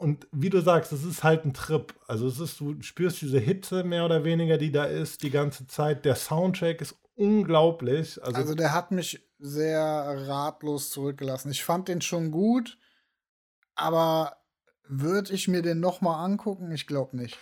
[0.00, 1.94] und wie du sagst, es ist halt ein Trip.
[2.06, 5.66] Also es ist, du spürst diese Hitze mehr oder weniger, die da ist, die ganze
[5.66, 6.06] Zeit.
[6.06, 8.22] Der Soundtrack ist unglaublich.
[8.24, 11.50] Also, also der hat mich sehr ratlos zurückgelassen.
[11.50, 12.78] Ich fand den schon gut,
[13.74, 14.38] aber
[14.88, 16.72] würde ich mir den noch mal angucken?
[16.72, 17.36] Ich glaube nicht.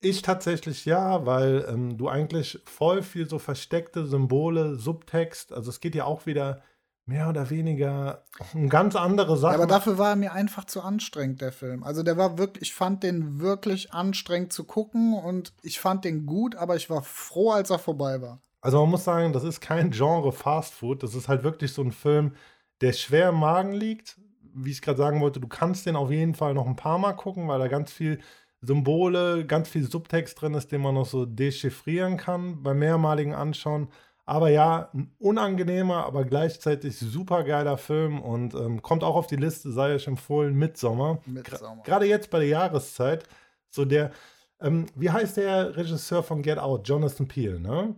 [0.00, 5.80] Ich tatsächlich ja, weil ähm, du eigentlich voll viel so versteckte Symbole, Subtext, also es
[5.80, 6.62] geht ja auch wieder
[7.06, 9.52] mehr oder weniger eine ganz andere Sache.
[9.52, 11.82] Ja, aber dafür war er mir einfach zu anstrengend, der Film.
[11.82, 16.24] Also der war wirklich, ich fand den wirklich anstrengend zu gucken und ich fand den
[16.26, 18.40] gut, aber ich war froh, als er vorbei war.
[18.62, 21.02] Also man muss sagen, das ist kein Genre Fast Food.
[21.02, 22.34] Das ist halt wirklich so ein Film,
[22.80, 24.18] der schwer im Magen liegt.
[24.54, 27.12] Wie ich gerade sagen wollte, du kannst den auf jeden Fall noch ein paar Mal
[27.12, 28.20] gucken, weil da ganz viel
[28.62, 33.88] Symbole, ganz viel Subtext drin ist, den man noch so dechiffrieren kann beim mehrmaligen Anschauen.
[34.26, 39.36] Aber ja, ein unangenehmer, aber gleichzeitig super geiler Film und ähm, kommt auch auf die
[39.36, 41.18] Liste, sei euch empfohlen, Midsommer.
[41.26, 41.82] Midsommer.
[41.82, 43.24] Gerade jetzt bei der Jahreszeit.
[43.68, 44.12] So der,
[44.60, 46.88] ähm, wie heißt der Regisseur von Get Out?
[46.88, 47.94] Jonathan Peele, ne?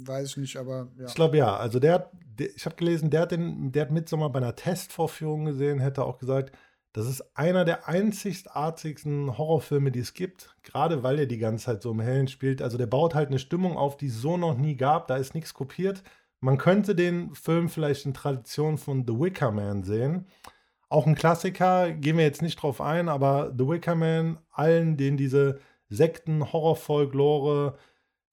[0.00, 1.06] Weiß ich nicht, aber ja.
[1.06, 1.56] Ich glaube ja.
[1.56, 5.44] Also der, der ich habe gelesen, der hat den, der hat Midsommer bei einer Testvorführung
[5.44, 6.56] gesehen, hätte auch gesagt,
[6.94, 11.82] das ist einer der einzigartigsten Horrorfilme, die es gibt, gerade weil er die ganze Zeit
[11.82, 12.62] so im Hellen spielt.
[12.62, 15.34] Also der baut halt eine Stimmung auf, die es so noch nie gab, da ist
[15.34, 16.04] nichts kopiert.
[16.38, 20.28] Man könnte den Film vielleicht in Tradition von The Wicker Man sehen.
[20.88, 25.16] Auch ein Klassiker, gehen wir jetzt nicht drauf ein, aber The Wicker Man, allen, denen
[25.16, 27.76] diese Sekten, Horror-Folklore,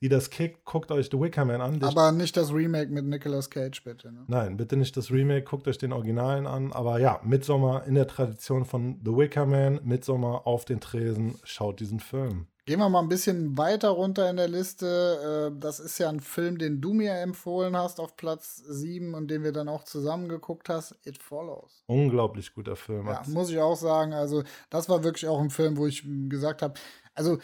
[0.01, 1.81] die das kickt, guckt euch The Wicker Man an.
[1.83, 4.11] Aber nicht das Remake mit Nicolas Cage, bitte.
[4.11, 4.23] Ne?
[4.27, 6.73] Nein, bitte nicht das Remake, guckt euch den Originalen an.
[6.73, 11.79] Aber ja, Midsommar in der Tradition von The Wicker Man, Midsommar auf den Tresen, schaut
[11.79, 12.47] diesen Film.
[12.65, 15.51] Gehen wir mal ein bisschen weiter runter in der Liste.
[15.51, 19.29] Äh, das ist ja ein Film, den du mir empfohlen hast auf Platz 7 und
[19.29, 20.95] den wir dann auch zusammen geguckt hast.
[21.03, 21.83] It Follows.
[21.87, 23.07] Unglaublich guter Film.
[23.07, 24.13] Ja, muss ich auch sagen.
[24.13, 26.75] Also, das war wirklich auch ein Film, wo ich gesagt habe,
[27.15, 27.39] also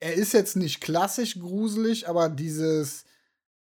[0.00, 3.04] er ist jetzt nicht klassisch gruselig, aber dieses,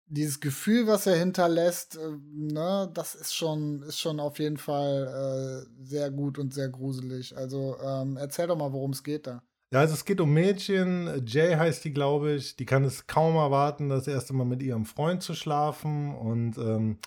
[0.07, 5.67] dieses Gefühl, was er hinterlässt, äh, ne, das ist schon, ist schon auf jeden Fall
[5.67, 7.37] äh, sehr gut und sehr gruselig.
[7.37, 9.43] Also ähm, erzähl doch mal, worum es geht da.
[9.73, 11.25] Ja, also es geht um Mädchen.
[11.27, 12.57] Jay heißt die, glaube ich.
[12.57, 16.15] Die kann es kaum erwarten, das erste Mal mit ihrem Freund zu schlafen.
[16.15, 16.99] Und ähm,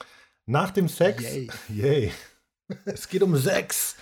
[0.47, 1.23] nach dem Sex.
[1.23, 1.49] Yay.
[1.69, 2.11] Yay.
[2.85, 3.97] es geht um Sex.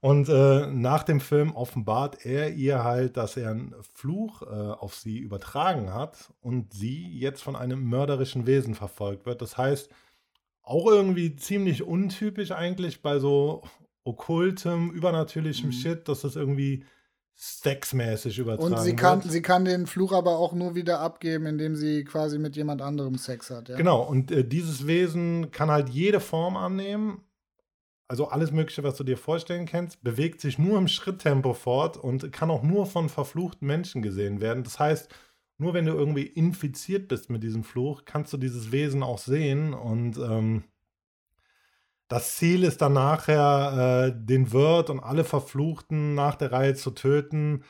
[0.00, 4.94] Und äh, nach dem Film offenbart er ihr halt, dass er einen Fluch äh, auf
[4.94, 9.42] sie übertragen hat und sie jetzt von einem mörderischen Wesen verfolgt wird.
[9.42, 9.90] Das heißt,
[10.62, 13.62] auch irgendwie ziemlich untypisch eigentlich bei so
[14.04, 15.72] okkultem, übernatürlichem mhm.
[15.72, 16.84] Shit, dass das irgendwie
[17.34, 19.32] sexmäßig übertragen Und sie kann, wird.
[19.32, 23.16] sie kann den Fluch aber auch nur wieder abgeben, indem sie quasi mit jemand anderem
[23.16, 23.68] Sex hat.
[23.68, 23.76] Ja?
[23.76, 27.22] Genau, und äh, dieses Wesen kann halt jede Form annehmen.
[28.08, 32.32] Also alles Mögliche, was du dir vorstellen kannst, bewegt sich nur im Schritttempo fort und
[32.32, 34.64] kann auch nur von verfluchten Menschen gesehen werden.
[34.64, 35.14] Das heißt,
[35.58, 39.74] nur wenn du irgendwie infiziert bist mit diesem Fluch, kannst du dieses Wesen auch sehen
[39.74, 40.64] und ähm,
[42.08, 46.92] das Ziel ist dann nachher, äh, den Wirt und alle Verfluchten nach der Reihe zu
[46.92, 47.64] töten,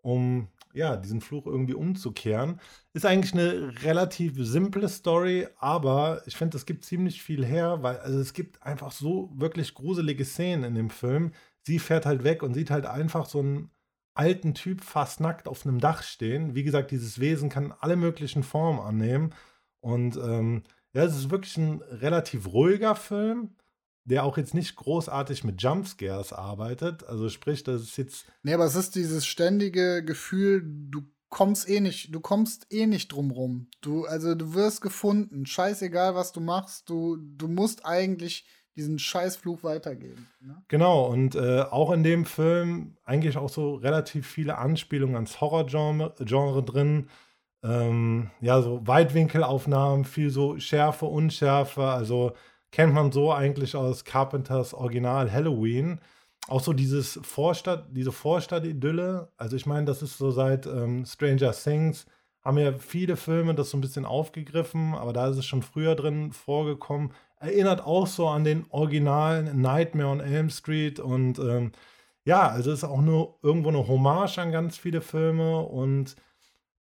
[0.00, 2.60] um ja, diesen Fluch irgendwie umzukehren.
[2.92, 7.98] Ist eigentlich eine relativ simple Story, aber ich finde, es gibt ziemlich viel her, weil
[7.98, 11.32] also es gibt einfach so wirklich gruselige Szenen in dem Film.
[11.62, 13.70] Sie fährt halt weg und sieht halt einfach so einen
[14.14, 16.54] alten Typ fast nackt auf einem Dach stehen.
[16.54, 19.34] Wie gesagt, dieses Wesen kann alle möglichen Formen annehmen.
[19.80, 20.62] Und ähm,
[20.94, 23.56] ja, es ist wirklich ein relativ ruhiger Film
[24.04, 27.04] der auch jetzt nicht großartig mit Jumpscares arbeitet.
[27.04, 28.26] Also sprich, das ist jetzt.
[28.42, 33.08] Nee, aber es ist dieses ständige Gefühl, du kommst eh nicht, du kommst eh nicht
[33.12, 35.46] drum Du, also du wirst gefunden.
[35.46, 40.28] Scheißegal, was du machst, du, du musst eigentlich diesen Scheißfluch weitergeben.
[40.40, 40.62] Ne?
[40.68, 46.14] Genau, und äh, auch in dem Film eigentlich auch so relativ viele Anspielungen ans Horrorgenre
[46.20, 47.08] Genre drin.
[47.62, 52.32] Ähm, ja, so Weitwinkelaufnahmen, viel so Schärfe, Unschärfe, also
[52.72, 56.00] kennt man so eigentlich aus Carpenters Original Halloween.
[56.48, 59.30] Auch so dieses Vorstadt, diese Vorstadt-Idylle.
[59.36, 62.06] Also ich meine, das ist so seit ähm, Stranger Things,
[62.42, 65.94] haben ja viele Filme das so ein bisschen aufgegriffen, aber da ist es schon früher
[65.94, 67.12] drin vorgekommen.
[67.38, 71.72] Erinnert auch so an den originalen Nightmare on Elm Street und ähm,
[72.24, 76.16] ja, also ist auch nur irgendwo eine Hommage an ganz viele Filme und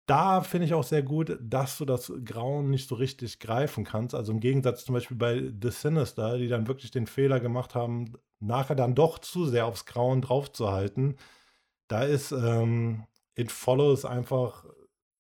[0.09, 4.15] da finde ich auch sehr gut, dass du das Grauen nicht so richtig greifen kannst.
[4.15, 8.13] Also im Gegensatz zum Beispiel bei The Sinister, die dann wirklich den Fehler gemacht haben,
[8.39, 11.15] nachher dann doch zu sehr aufs Grauen draufzuhalten.
[11.87, 14.65] Da ist ähm, It Follows einfach,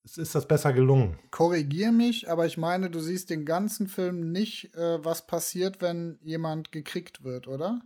[0.03, 1.19] es ist das besser gelungen.
[1.29, 6.17] Korrigier mich, aber ich meine, du siehst den ganzen Film nicht, äh, was passiert, wenn
[6.23, 7.79] jemand gekriegt wird, oder?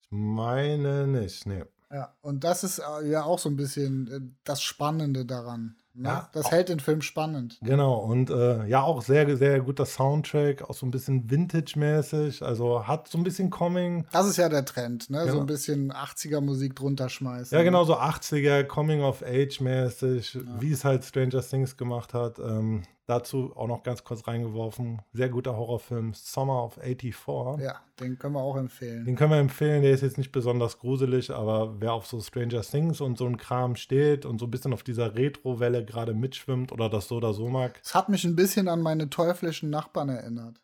[0.00, 1.64] Ich meine nicht, nee.
[1.90, 5.76] Ja, und das ist äh, ja auch so ein bisschen äh, das Spannende daran.
[5.98, 6.08] Ne?
[6.08, 7.58] Ja, das hält den Film spannend.
[7.60, 12.86] Genau, und äh, ja, auch sehr, sehr guter Soundtrack, auch so ein bisschen Vintage-mäßig, also
[12.86, 14.06] hat so ein bisschen Coming.
[14.12, 15.20] Das ist ja der Trend, ne?
[15.20, 15.32] Genau.
[15.32, 17.56] So ein bisschen 80er-Musik drunter schmeißen.
[17.56, 20.40] Ja, genau, so 80er, Coming-of-Age-mäßig, ja.
[20.60, 22.38] wie es halt Stranger Things gemacht hat.
[22.38, 25.00] Ähm, Dazu auch noch ganz kurz reingeworfen.
[25.14, 27.64] Sehr guter Horrorfilm Summer of 84.
[27.64, 29.06] Ja, den können wir auch empfehlen.
[29.06, 29.80] Den können wir empfehlen.
[29.80, 33.38] Der ist jetzt nicht besonders gruselig, aber wer auf so Stranger Things und so ein
[33.38, 37.32] Kram steht und so ein bisschen auf dieser Retro-Welle gerade mitschwimmt oder das so oder
[37.32, 37.80] so mag.
[37.82, 40.60] Es hat mich ein bisschen an meine teuflischen Nachbarn erinnert.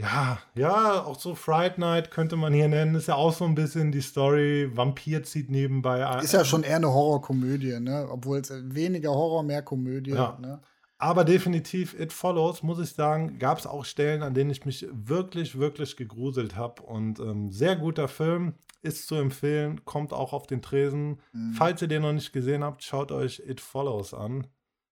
[0.00, 2.94] Ja, ja, auch so Fright Night könnte man hier nennen.
[2.94, 4.70] Ist ja auch so ein bisschen die Story.
[4.74, 6.24] Vampir zieht nebenbei ein.
[6.24, 8.08] Ist ja schon eher eine Horrorkomödie, ne?
[8.10, 10.12] Obwohl es weniger Horror, mehr Komödie.
[10.12, 10.38] Ja.
[10.40, 10.62] Ne?
[11.02, 14.86] Aber definitiv It Follows, muss ich sagen, gab es auch Stellen, an denen ich mich
[14.92, 16.80] wirklich, wirklich gegruselt habe.
[16.80, 21.18] Und ähm, sehr guter Film, ist zu empfehlen, kommt auch auf den Tresen.
[21.32, 21.54] Mhm.
[21.54, 24.46] Falls ihr den noch nicht gesehen habt, schaut euch It Follows an.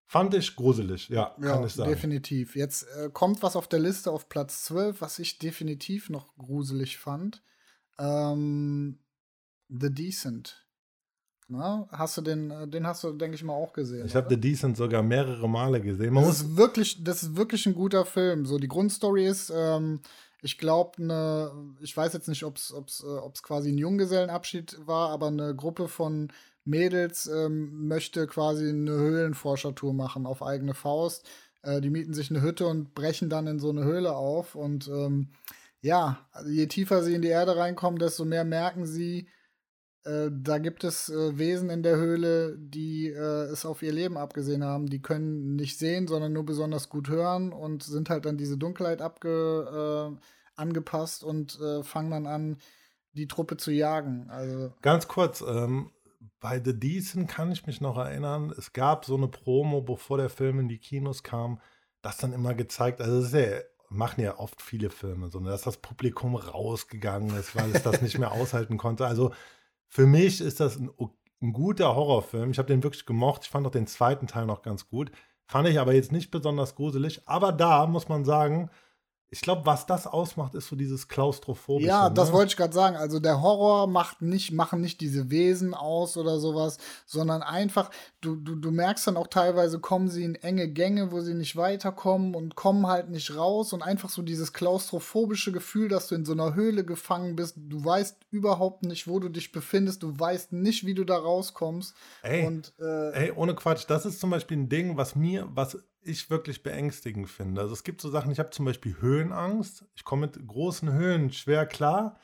[0.05, 1.91] Fand ich gruselig, ja, ja kann ich sagen.
[1.91, 2.57] Definitiv.
[2.57, 6.99] Jetzt äh, kommt was auf der Liste auf Platz 12, was ich definitiv noch gruselig
[6.99, 7.41] fand.
[8.01, 8.99] Ähm,
[9.69, 10.67] The Decent.
[11.51, 14.07] Na, hast du den, äh, den hast du, denke ich mal, auch gesehen.
[14.07, 16.15] Ich habe The Decent sogar mehrere Male gesehen.
[16.15, 18.47] Man das, ist wirklich, das ist wirklich ein guter Film.
[18.47, 19.99] So, die Grundstory ist, ähm,
[20.43, 22.73] ich glaube, ne, ich weiß jetzt nicht, ob es
[23.05, 26.29] äh, quasi ein Junggesellenabschied war, aber eine Gruppe von
[26.65, 31.29] Mädels ähm, möchte quasi eine Höhlenforschertour machen auf eigene Faust.
[31.63, 34.55] Äh, die mieten sich eine Hütte und brechen dann in so eine Höhle auf.
[34.55, 35.31] Und ähm,
[35.81, 39.27] ja, je tiefer sie in die Erde reinkommen, desto mehr merken sie,
[40.05, 44.17] äh, da gibt es äh, Wesen in der Höhle, die äh, es auf ihr Leben
[44.17, 44.87] abgesehen haben.
[44.87, 49.03] Die können nicht sehen, sondern nur besonders gut hören und sind halt an diese Dunkelheit
[49.03, 52.57] abge, äh, angepasst und äh, fangen dann an,
[53.13, 54.29] die Truppe zu jagen.
[54.31, 55.91] Also Ganz kurz, ähm,
[56.39, 60.31] bei The Decent kann ich mich noch erinnern, es gab so eine Promo, bevor der
[60.31, 61.61] Film in die Kinos kam,
[62.03, 66.37] das dann immer gezeigt, also ja machen ja oft viele Filme, sondern dass das Publikum
[66.37, 69.05] rausgegangen ist, weil es das nicht mehr aushalten konnte.
[69.05, 69.33] Also
[69.91, 70.89] für mich ist das ein,
[71.43, 72.53] ein guter Horrorfilm.
[72.53, 73.43] Ich habe den wirklich gemocht.
[73.45, 75.11] Ich fand auch den zweiten Teil noch ganz gut.
[75.47, 77.23] Fand ich aber jetzt nicht besonders gruselig.
[77.27, 78.71] Aber da muss man sagen,
[79.33, 81.87] ich glaube, was das ausmacht, ist so dieses klaustrophobische.
[81.87, 82.15] Ja, ne?
[82.15, 82.97] das wollte ich gerade sagen.
[82.97, 88.35] Also der Horror macht nicht, machen nicht diese Wesen aus oder sowas, sondern einfach, du,
[88.35, 92.35] du, du merkst dann auch teilweise, kommen sie in enge Gänge, wo sie nicht weiterkommen
[92.35, 96.33] und kommen halt nicht raus und einfach so dieses klaustrophobische Gefühl, dass du in so
[96.33, 97.55] einer Höhle gefangen bist.
[97.57, 101.95] Du weißt überhaupt nicht, wo du dich befindest, du weißt nicht, wie du da rauskommst.
[102.23, 105.79] Ey, und, äh, ey, ohne Quatsch, das ist zum Beispiel ein Ding, was mir, was
[106.03, 107.61] ich wirklich beängstigend finde.
[107.61, 109.85] Also es gibt so Sachen, ich habe zum Beispiel Höhenangst.
[109.95, 112.19] Ich komme mit großen Höhen schwer klar.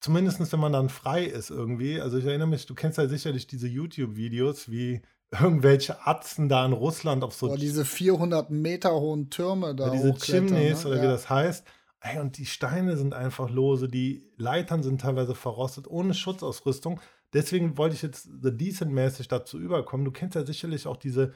[0.00, 2.00] Zumindest wenn man dann frei ist irgendwie.
[2.00, 5.02] Also ich erinnere mich, du kennst ja sicherlich diese YouTube-Videos, wie
[5.40, 9.92] irgendwelche Atzen da in Russland auf so boah, diese 400 Meter hohen Türme da ja,
[9.92, 10.90] diese hochklettern, Chimneys ne?
[10.90, 11.02] oder ja.
[11.02, 11.66] wie das heißt.
[12.00, 17.00] Ey, und die Steine sind einfach lose, die Leitern sind teilweise verrostet, ohne Schutzausrüstung.
[17.32, 20.04] Deswegen wollte ich jetzt The Decent-mäßig dazu überkommen.
[20.04, 21.32] Du kennst ja sicherlich auch diese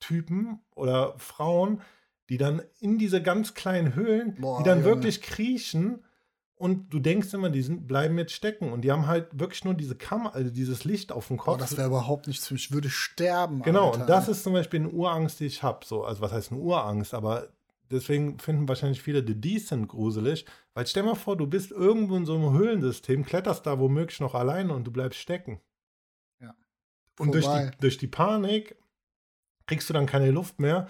[0.00, 1.80] Höhlentypen oder Frauen,
[2.28, 4.90] die dann in diese ganz kleinen Höhlen, Boah, die dann Junge.
[4.90, 6.04] wirklich kriechen
[6.54, 9.74] und du denkst immer, die sind, bleiben jetzt stecken und die haben halt wirklich nur
[9.74, 11.58] diese Kammer, also dieses Licht auf dem Boah, Kopf.
[11.58, 12.66] das wäre überhaupt nichts für mich.
[12.66, 13.62] Ich würde sterben.
[13.62, 14.00] Genau, Alter.
[14.02, 15.84] und das ist zum Beispiel eine Urangst, die ich habe.
[15.84, 17.14] So, also was heißt eine Urangst?
[17.14, 17.48] Aber
[17.90, 20.44] deswegen finden wahrscheinlich viele The Decent gruselig.
[20.74, 24.34] Weil stell mal vor, du bist irgendwo in so einem Höhlensystem, kletterst da womöglich noch
[24.34, 25.60] alleine und du bleibst stecken.
[26.40, 26.54] Ja.
[27.18, 28.76] Und durch die, durch die Panik
[29.70, 30.88] kriegst du dann keine Luft mehr.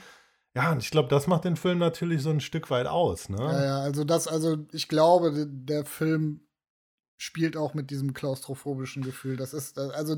[0.55, 3.29] Ja, und ich glaube, das macht den Film natürlich so ein Stück weit aus.
[3.29, 3.37] Ne?
[3.39, 6.41] Ja, ja, also das, also ich glaube, der Film
[7.19, 9.37] spielt auch mit diesem klaustrophobischen Gefühl.
[9.37, 10.17] Das ist, äh, also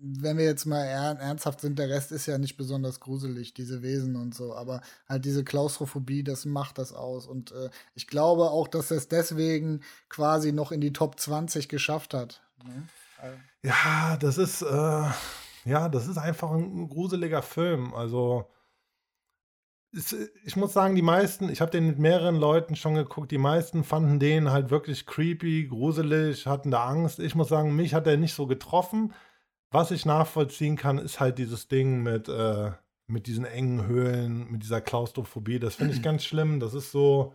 [0.00, 3.82] wenn wir jetzt mal er- ernsthaft sind, der Rest ist ja nicht besonders gruselig, diese
[3.82, 7.26] Wesen und so, aber halt diese Klaustrophobie, das macht das aus.
[7.26, 11.68] Und äh, ich glaube auch, dass er es deswegen quasi noch in die Top 20
[11.68, 12.40] geschafft hat.
[12.64, 12.88] Ne?
[13.18, 15.10] Also, Ja, das ist, äh,
[15.64, 17.94] ja, das ist einfach ein gruseliger Film.
[17.94, 18.50] Also,
[19.92, 23.38] es, ich muss sagen, die meisten, ich habe den mit mehreren Leuten schon geguckt, die
[23.38, 27.18] meisten fanden den halt wirklich creepy, gruselig, hatten da Angst.
[27.20, 29.12] Ich muss sagen, mich hat er nicht so getroffen.
[29.70, 32.72] Was ich nachvollziehen kann, ist halt dieses Ding mit, äh,
[33.06, 35.58] mit diesen engen Höhlen, mit dieser Klaustrophobie.
[35.58, 36.60] Das finde ich ganz schlimm.
[36.60, 37.34] Das ist so,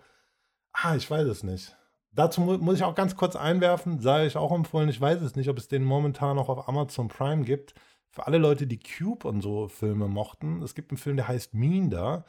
[0.73, 1.75] ah, ich weiß es nicht.
[2.11, 5.36] Dazu mu muss ich auch ganz kurz einwerfen, sei ich auch empfohlen, ich weiß es
[5.36, 7.75] nicht, ob es den momentan noch auf Amazon Prime gibt.
[8.20, 11.53] Für alle Leute, die Cube und so Filme mochten, es gibt einen Film, der heißt
[11.53, 12.26] Minder.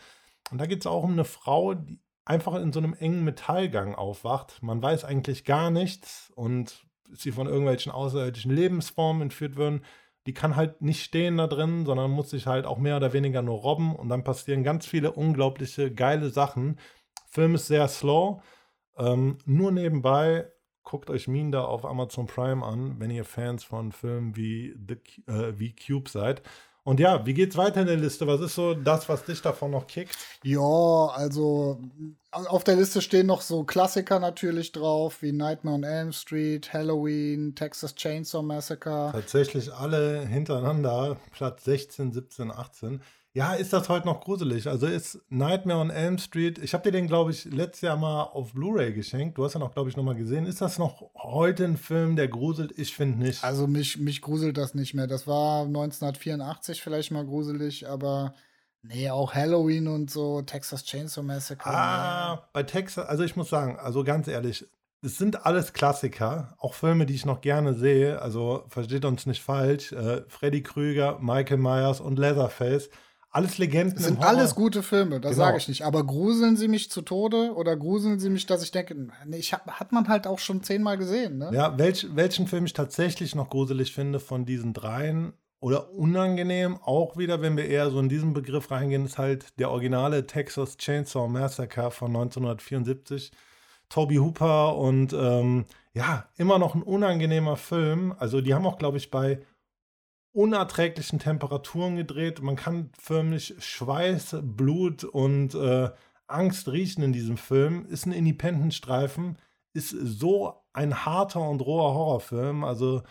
[0.52, 3.96] Und da geht es auch um eine Frau, die einfach in so einem engen Metallgang
[3.96, 4.62] aufwacht.
[4.62, 9.84] Man weiß eigentlich gar nichts und sie von irgendwelchen außerirdischen Lebensformen entführt worden.
[10.28, 13.42] Die kann halt nicht stehen da drin, sondern muss sich halt auch mehr oder weniger
[13.42, 13.96] nur robben.
[13.96, 16.78] Und dann passieren ganz viele unglaubliche, geile Sachen.
[17.26, 18.40] Film ist sehr slow.
[18.96, 20.52] Ähm, nur nebenbei,
[20.82, 25.58] guckt euch Minder auf Amazon Prime an, wenn ihr Fans von Filmen wie, The, äh,
[25.58, 26.42] wie Cube seid.
[26.82, 28.26] Und ja, wie geht's weiter in der Liste?
[28.26, 30.16] Was ist so das, was dich davon noch kickt?
[30.42, 30.58] Ja,
[31.12, 31.78] also
[32.30, 37.54] auf der Liste stehen noch so Klassiker natürlich drauf, wie Nightmare on Elm Street, Halloween,
[37.54, 39.10] Texas Chainsaw Massacre.
[39.12, 43.02] Tatsächlich alle hintereinander, Platz 16, 17, 18.
[43.32, 44.66] Ja, ist das heute noch gruselig?
[44.66, 48.24] Also ist Nightmare on Elm Street, ich habe dir den, glaube ich, letztes Jahr mal
[48.24, 49.38] auf Blu-ray geschenkt.
[49.38, 50.46] Du hast ja noch, glaube ich, noch mal gesehen.
[50.46, 52.76] Ist das noch heute ein Film, der gruselt?
[52.76, 53.44] Ich finde nicht.
[53.44, 55.06] Also mich, mich gruselt das nicht mehr.
[55.06, 58.34] Das war 1984 vielleicht mal gruselig, aber
[58.82, 61.70] nee, auch Halloween und so, Texas Chainsaw Massacre.
[61.70, 64.66] Ah, bei Texas, also ich muss sagen, also ganz ehrlich,
[65.02, 68.20] es sind alles Klassiker, auch Filme, die ich noch gerne sehe.
[68.20, 69.92] Also versteht uns nicht falsch.
[69.92, 72.90] Äh, Freddy Krüger, Michael Myers und Leatherface,
[73.30, 73.96] alles Legenden.
[73.96, 75.44] Das sind alles gute Filme, das Genau.
[75.44, 75.82] sage ich nicht.
[75.84, 79.52] Aber gruseln sie mich zu Tode oder gruseln sie mich, dass ich denke, nee, ich
[79.52, 81.50] hab, hat man halt auch schon zehnmal gesehen, ne?
[81.52, 87.16] Ja, welch, welchen Film ich tatsächlich noch gruselig finde von diesen dreien oder unangenehm, auch
[87.16, 91.28] wieder, wenn wir eher so in diesen Begriff reingehen, ist halt der originale Texas Chainsaw
[91.28, 93.30] Massacre von 1974.
[93.90, 95.64] Toby Hooper und ähm,
[95.94, 98.14] ja, immer noch ein unangenehmer Film.
[98.18, 99.40] Also die haben auch, glaube ich, bei
[100.32, 102.40] unerträglichen Temperaturen gedreht.
[102.42, 105.90] Man kann förmlich Schweiß, Blut und äh,
[106.26, 107.86] Angst riechen in diesem Film.
[107.86, 109.36] Ist ein Independent-Streifen,
[109.72, 112.64] ist so ein harter und roher Horrorfilm.
[112.64, 113.02] Also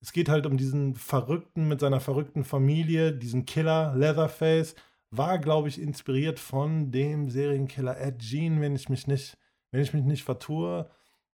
[0.00, 4.74] es geht halt um diesen Verrückten mit seiner verrückten Familie, diesen Killer Leatherface.
[5.10, 9.38] War, glaube ich, inspiriert von dem Serienkiller Ed Gein, wenn ich mich nicht,
[9.70, 10.90] wenn ich mich nicht vertue.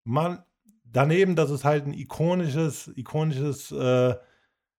[0.03, 0.43] Man,
[0.83, 4.15] daneben, dass es halt ein ikonisches, ikonisches, äh,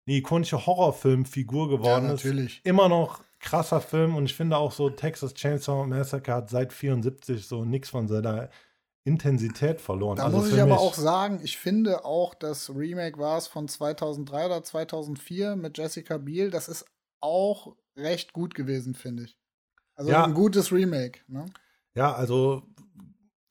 [0.09, 2.23] eine ikonische Horrorfilmfigur geworden ist.
[2.23, 2.61] natürlich.
[2.63, 7.45] Immer noch krasser Film und ich finde auch so Texas Chainsaw Massacre hat seit 74
[7.45, 8.49] so nichts von seiner
[9.05, 10.17] Intensität verloren.
[10.17, 13.67] Da also muss ich aber auch sagen, ich finde auch das Remake war es von
[13.67, 16.85] 2003 oder 2004 mit Jessica Biel, das ist
[17.21, 19.37] auch recht gut gewesen, finde ich.
[19.95, 20.25] Also ja.
[20.25, 21.19] ein gutes Remake.
[21.27, 21.45] Ne?
[21.93, 22.63] Ja, also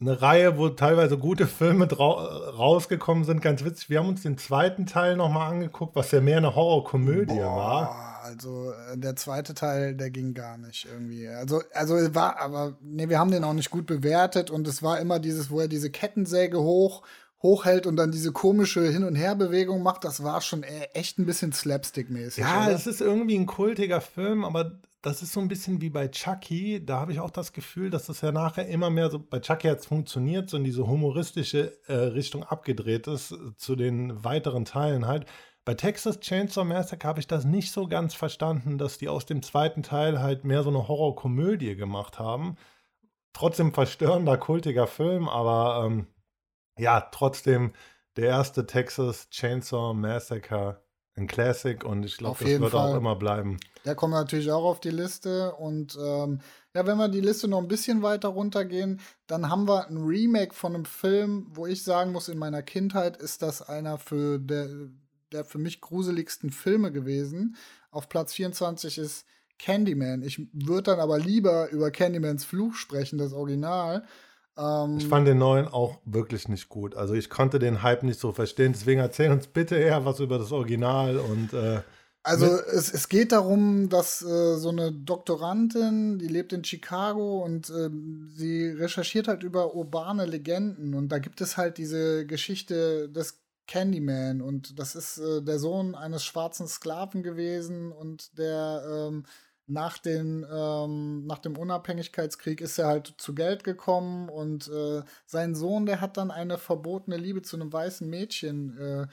[0.01, 3.91] eine Reihe, wo teilweise gute Filme rausgekommen sind, ganz witzig.
[3.91, 8.21] Wir haben uns den zweiten Teil nochmal angeguckt, was ja mehr eine Horrorkomödie war.
[8.23, 11.27] Also äh, der zweite Teil, der ging gar nicht irgendwie.
[11.29, 15.01] Also, also war, aber nee, wir haben den auch nicht gut bewertet und es war
[15.01, 17.03] immer dieses, wo er diese Kettensäge hoch
[17.43, 21.27] hochhält und dann diese komische Hin- und Herbewegung macht, das war schon e-, echt ein
[21.27, 22.43] bisschen Slapstick-mäßig.
[22.43, 22.75] Ja, oder?
[22.75, 24.73] es ist irgendwie ein kultiger Film, aber
[25.09, 26.85] das ist so ein bisschen wie bei Chucky.
[26.85, 29.69] Da habe ich auch das Gefühl, dass das ja nachher immer mehr so, bei Chucky
[29.69, 35.07] hat es funktioniert, so in diese humoristische äh, Richtung abgedreht ist, zu den weiteren Teilen
[35.07, 35.25] halt.
[35.65, 39.43] Bei Texas Chainsaw Massacre habe ich das nicht so ganz verstanden, dass die aus dem
[39.43, 42.57] zweiten Teil halt mehr so eine Horrorkomödie gemacht haben.
[43.33, 46.07] Trotzdem verstörender, kultiger Film, aber ähm,
[46.79, 47.73] ja, trotzdem
[48.17, 50.83] der erste Texas Chainsaw Massacre
[51.19, 52.93] ein Classic und ich glaube, das wird Fall.
[52.93, 53.59] auch immer bleiben.
[53.85, 56.41] Der kommt natürlich auch auf die Liste und ähm,
[56.75, 60.55] ja, wenn wir die Liste noch ein bisschen weiter runtergehen, dann haben wir ein Remake
[60.55, 64.69] von einem Film, wo ich sagen muss, in meiner Kindheit ist das einer für der,
[65.33, 67.57] der für mich gruseligsten Filme gewesen.
[67.91, 69.27] Auf Platz 24 ist
[69.59, 70.23] Candyman.
[70.23, 74.05] Ich würde dann aber lieber über Candymans Fluch sprechen, das Original.
[74.59, 76.97] Ähm, ich fand den neuen auch wirklich nicht gut.
[76.97, 78.73] Also ich konnte den Hype nicht so verstehen.
[78.73, 81.81] Deswegen erzähl uns bitte eher was über das Original und äh,
[82.25, 87.71] also es, es geht darum, dass äh, so eine Doktorandin, die lebt in Chicago und
[87.71, 87.89] äh,
[88.37, 94.43] sie recherchiert halt über urbane Legenden und da gibt es halt diese Geschichte des Candyman
[94.43, 99.25] und das ist äh, der Sohn eines schwarzen Sklaven gewesen und der ähm,
[99.69, 105.55] nach, den, ähm, nach dem Unabhängigkeitskrieg ist er halt zu Geld gekommen und äh, sein
[105.55, 109.07] Sohn, der hat dann eine verbotene Liebe zu einem weißen Mädchen äh,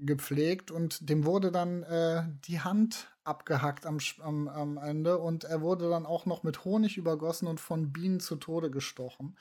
[0.00, 5.62] gepflegt und dem wurde dann äh, die Hand abgehackt am, am, am Ende und er
[5.62, 9.36] wurde dann auch noch mit Honig übergossen und von Bienen zu Tode gestochen.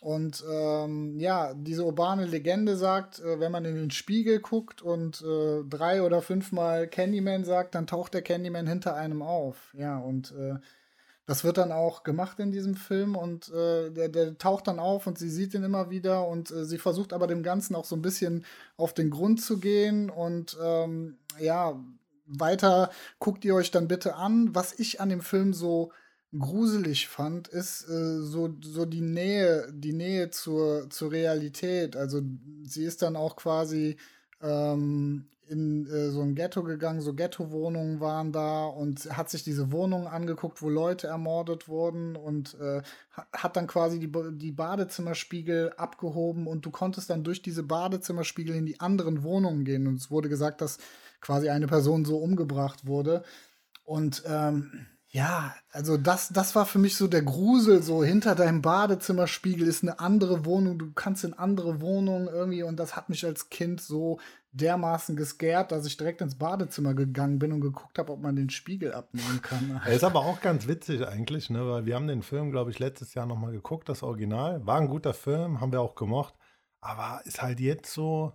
[0.00, 5.22] Und ähm, ja, diese urbane Legende sagt, äh, wenn man in den Spiegel guckt und
[5.22, 9.74] äh, drei oder fünfmal Candyman sagt, dann taucht der Candyman hinter einem auf.
[9.76, 10.54] Ja, und äh,
[11.26, 15.06] das wird dann auch gemacht in diesem Film und äh, der, der taucht dann auf
[15.06, 17.96] und sie sieht ihn immer wieder und äh, sie versucht aber dem Ganzen auch so
[17.96, 18.46] ein bisschen
[18.78, 21.78] auf den Grund zu gehen und ähm, ja,
[22.24, 24.54] weiter guckt ihr euch dann bitte an.
[24.54, 25.92] Was ich an dem Film so
[26.36, 31.96] gruselig fand, ist äh, so, so die Nähe, die Nähe zur, zur Realität.
[31.96, 32.20] Also
[32.62, 33.96] sie ist dann auch quasi
[34.42, 39.72] ähm, in äh, so ein Ghetto gegangen, so Ghetto-Wohnungen waren da und hat sich diese
[39.72, 42.82] Wohnungen angeguckt, wo Leute ermordet wurden und äh,
[43.32, 48.66] hat dann quasi die, die Badezimmerspiegel abgehoben und du konntest dann durch diese Badezimmerspiegel in
[48.66, 50.78] die anderen Wohnungen gehen und es wurde gesagt, dass
[51.20, 53.24] quasi eine Person so umgebracht wurde.
[53.84, 58.60] Und ähm, ja, also das, das war für mich so der Grusel, so hinter deinem
[58.60, 63.24] Badezimmerspiegel ist eine andere Wohnung, du kannst in andere Wohnungen irgendwie und das hat mich
[63.24, 64.18] als Kind so
[64.52, 68.50] dermaßen gescared, dass ich direkt ins Badezimmer gegangen bin und geguckt habe, ob man den
[68.50, 69.80] Spiegel abnehmen kann.
[69.90, 73.14] Ist aber auch ganz witzig eigentlich, ne, weil wir haben den Film, glaube ich, letztes
[73.14, 74.66] Jahr nochmal geguckt, das Original.
[74.66, 76.34] War ein guter Film, haben wir auch gemocht,
[76.80, 78.34] aber ist halt jetzt so,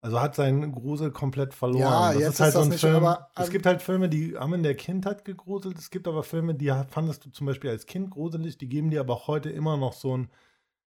[0.00, 1.80] also hat seinen Grusel komplett verloren.
[1.80, 2.96] Ja, das jetzt ist halt ist so ein nicht, Film.
[2.96, 5.78] Aber, es gibt halt Filme, die haben in der Kindheit gegruselt.
[5.78, 9.00] Es gibt aber Filme, die fandest du zum Beispiel als Kind gruselig, die geben dir
[9.00, 10.30] aber heute immer noch so ein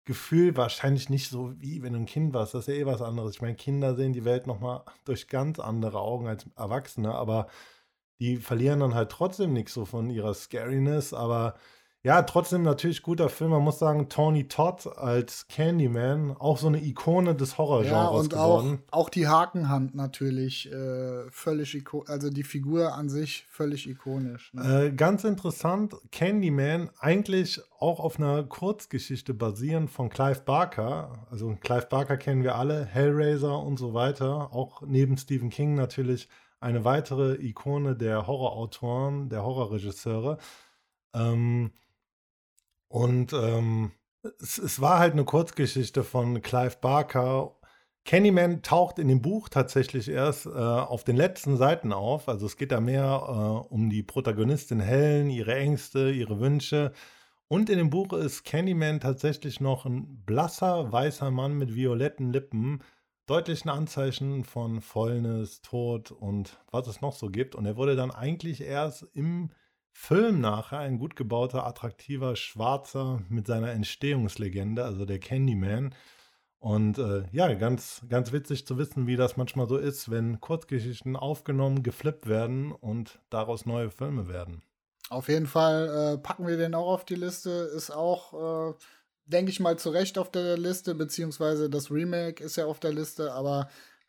[0.05, 2.55] Gefühl, wahrscheinlich nicht so wie wenn du ein Kind warst.
[2.55, 3.35] Das ist ja eh was anderes.
[3.35, 7.47] Ich meine, Kinder sehen die Welt nochmal durch ganz andere Augen als Erwachsene, aber
[8.21, 11.55] die verlieren dann halt trotzdem nichts so von ihrer Scariness, aber
[12.09, 13.51] ja, trotzdem natürlich guter Film.
[13.51, 18.31] Man muss sagen, Tony Todd als Candyman, auch so eine Ikone des Horrorgenres ja, und
[18.31, 18.83] geworden.
[18.91, 24.55] Auch, auch die Hakenhand natürlich äh, völlig ikonisch, also die Figur an sich völlig ikonisch.
[24.55, 24.87] Ne?
[24.87, 31.27] Äh, ganz interessant, Candyman eigentlich auch auf einer Kurzgeschichte basierend von Clive Barker.
[31.31, 34.55] Also Clive Barker kennen wir alle, Hellraiser und so weiter.
[34.55, 36.27] Auch neben Stephen King natürlich
[36.59, 40.39] eine weitere Ikone der Horrorautoren, der Horrorregisseure.
[41.13, 41.71] Ähm,
[42.89, 43.93] und ähm,
[44.41, 47.55] es, es, war halt eine Kurzgeschichte von Clive Barker.
[48.05, 52.29] Candyman taucht in dem Buch tatsächlich erst äh, auf den letzten Seiten auf.
[52.29, 56.93] Also es geht da mehr äh, um die Protagonistin Helen, ihre Ängste, ihre Wünsche.
[57.49, 62.83] Und in dem Buch ist Candyman tatsächlich noch ein blasser, weißer Mann mit violetten Lippen.
[63.27, 67.55] Deutlichen Anzeichen von Fäulnis, Tod und was es noch so gibt.
[67.55, 69.51] Und er wurde dann eigentlich erst im
[70.01, 75.93] Film nachher ein gut gebauter, attraktiver Schwarzer mit seiner Entstehungslegende, also der Candyman.
[76.61, 81.17] Und äh, ja, ganz, ganz witzig zu wissen, wie das manchmal so ist, wenn Kurzgeschichten
[81.17, 84.63] aufgenommen, geflippt werden und daraus neue Filme werden.
[85.11, 87.51] Auf jeden Fall äh, packen wir den auch auf die Liste.
[87.51, 88.75] Ist auch, äh,
[89.27, 92.93] denke ich mal, zu Recht auf der Liste, beziehungsweise das Remake ist ja auf der
[92.93, 93.69] Liste, aber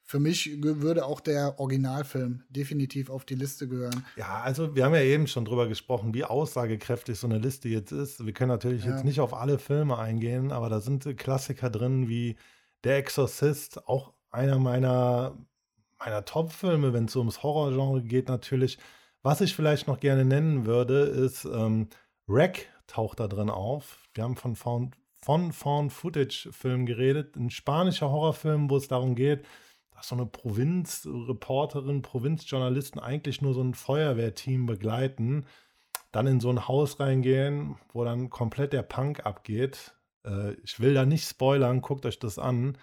[0.10, 4.04] für mich würde auch der Originalfilm definitiv auf die Liste gehören.
[4.16, 7.92] Ja, also wir haben ja eben schon drüber gesprochen, wie aussagekräftig so eine Liste jetzt
[7.92, 8.26] ist.
[8.26, 8.94] Wir können natürlich ja.
[8.94, 12.38] jetzt nicht auf alle Filme eingehen, aber da sind Klassiker drin wie
[12.84, 15.38] Der Exorzist, auch einer meiner,
[16.00, 18.80] meiner Top-Filme, wenn es ums Horrorgenre geht, natürlich.
[19.22, 21.88] Was ich vielleicht noch gerne nennen würde, ist ähm,
[22.26, 24.00] Wreck taucht da drin auf.
[24.16, 29.46] Wir haben von Found, von Found-Footage-Film geredet, ein spanischer Horrorfilm, wo es darum geht,
[30.02, 35.46] so eine Provinzreporterin, Provinzjournalisten eigentlich nur so ein Feuerwehrteam begleiten,
[36.12, 39.94] dann in so ein Haus reingehen, wo dann komplett der Punk abgeht.
[40.26, 42.78] Äh, ich will da nicht spoilern, guckt euch das an.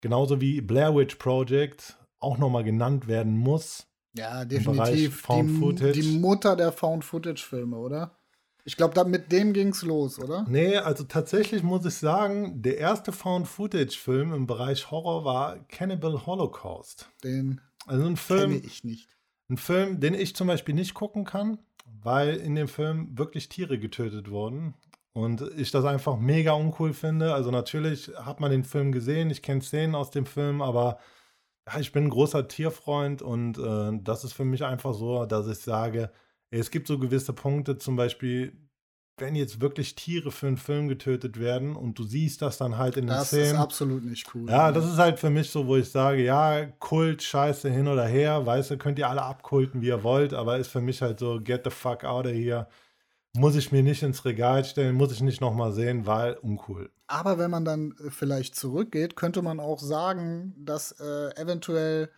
[0.00, 3.86] Genauso wie Blair Witch Project auch nochmal genannt werden muss.
[4.14, 5.26] Ja, definitiv.
[5.26, 8.18] Die, die, Mutter der Found-Footage-Filme, oder?
[8.64, 10.44] Ich glaube, mit dem ging es los, oder?
[10.48, 17.08] Nee, also tatsächlich muss ich sagen, der erste Found-Footage-Film im Bereich Horror war Cannibal Holocaust.
[17.24, 19.08] Den also ein Film, kenne ich nicht.
[19.48, 21.58] Ein Film, den ich zum Beispiel nicht gucken kann,
[22.02, 24.74] weil in dem Film wirklich Tiere getötet wurden.
[25.12, 27.34] Und ich das einfach mega uncool finde.
[27.34, 30.98] Also natürlich hat man den Film gesehen, ich kenne Szenen aus dem Film, aber
[31.78, 35.58] ich bin ein großer Tierfreund und äh, das ist für mich einfach so, dass ich
[35.58, 36.10] sage,
[36.60, 38.52] es gibt so gewisse Punkte, zum Beispiel,
[39.18, 42.96] wenn jetzt wirklich Tiere für einen Film getötet werden und du siehst das dann halt
[42.96, 43.42] in den Szenen.
[43.42, 44.48] Das ist absolut nicht cool.
[44.50, 48.06] Ja, das ist halt für mich so, wo ich sage, ja, Kult, Scheiße, hin oder
[48.06, 51.18] her, weißt du, könnt ihr alle abkulten, wie ihr wollt, aber ist für mich halt
[51.18, 52.66] so, get the fuck out of here.
[53.34, 56.90] Muss ich mir nicht ins Regal stellen, muss ich nicht nochmal sehen, weil uncool.
[57.06, 62.10] Aber wenn man dann äh, vielleicht zurückgeht, könnte man auch sagen, dass äh, eventuell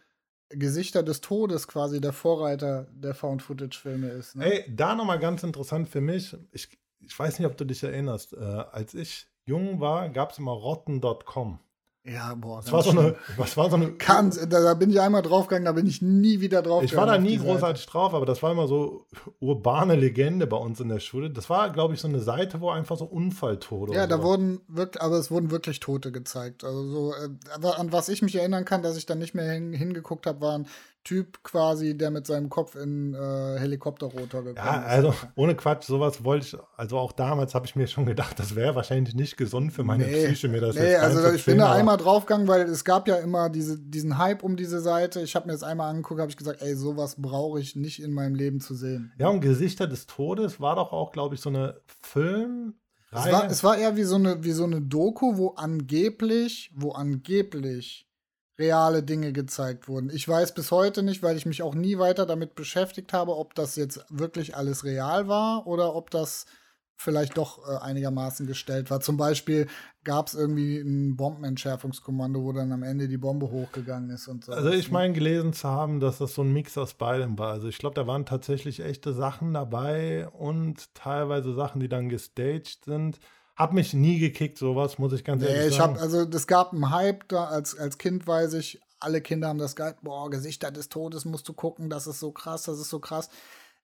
[0.50, 4.36] Gesichter des Todes quasi der Vorreiter der Found-Footage-Filme ist.
[4.36, 4.44] Ne?
[4.44, 6.36] Ey, da nochmal ganz interessant für mich.
[6.52, 6.68] Ich,
[7.00, 8.34] ich weiß nicht, ob du dich erinnerst.
[8.34, 11.58] Äh, als ich jung war, gab es immer rotten.com.
[12.06, 12.60] Ja, boah.
[12.60, 13.92] Das war so eine, was war so eine.
[13.92, 16.82] Kann, da, da, bin ich einmal draufgegangen, da bin ich nie wieder drauf.
[16.82, 17.92] Ich war da nie großartig Seite.
[17.92, 19.06] drauf, aber das war immer so
[19.40, 21.30] urbane Legende bei uns in der Schule.
[21.30, 23.94] Das war, glaube ich, so eine Seite, wo einfach so Unfalltote.
[23.94, 24.22] Ja, da so.
[24.22, 26.62] wurden wirklich, aber es wurden wirklich Tote gezeigt.
[26.62, 30.26] Also so, äh, an was ich mich erinnern kann, dass ich dann nicht mehr hingeguckt
[30.26, 30.66] habe, waren
[31.04, 34.86] Typ quasi, der mit seinem Kopf in äh, Helikopterrotor gekommen ja, ist.
[34.86, 38.56] also ohne Quatsch, sowas wollte ich, also auch damals habe ich mir schon gedacht, das
[38.56, 41.58] wäre wahrscheinlich nicht gesund für meine nee, Psyche, mir das nee, jetzt also ich bin
[41.58, 45.20] da einmal draufgegangen, weil es gab ja immer diese, diesen Hype um diese Seite.
[45.20, 48.12] Ich habe mir das einmal angeguckt, habe ich gesagt, ey, sowas brauche ich nicht in
[48.12, 49.12] meinem Leben zu sehen.
[49.18, 52.74] Ja, und Gesichter des Todes war doch auch, glaube ich, so eine Film.
[53.10, 56.92] Es war, es war eher wie so, eine, wie so eine Doku, wo angeblich, wo
[56.92, 58.08] angeblich
[58.58, 60.10] reale Dinge gezeigt wurden.
[60.10, 63.54] Ich weiß bis heute nicht, weil ich mich auch nie weiter damit beschäftigt habe, ob
[63.54, 66.46] das jetzt wirklich alles real war oder ob das
[66.96, 69.00] vielleicht doch äh, einigermaßen gestellt war.
[69.00, 69.66] Zum Beispiel
[70.04, 74.52] gab es irgendwie ein Bombenentschärfungskommando, wo dann am Ende die Bombe hochgegangen ist und so.
[74.52, 77.52] Also ich meine gelesen zu haben, dass das so ein Mix aus beidem war.
[77.52, 82.84] Also ich glaube, da waren tatsächlich echte Sachen dabei und teilweise Sachen, die dann gestaged
[82.84, 83.18] sind.
[83.56, 85.94] Hab mich nie gekickt, sowas, muss ich ganz nee, ehrlich ich sagen.
[85.94, 89.58] Hab, also es gab einen Hype da, als, als Kind weiß ich, alle Kinder haben
[89.58, 92.90] das geil, boah, Gesichter des Todes musst du gucken, das ist so krass, das ist
[92.90, 93.28] so krass.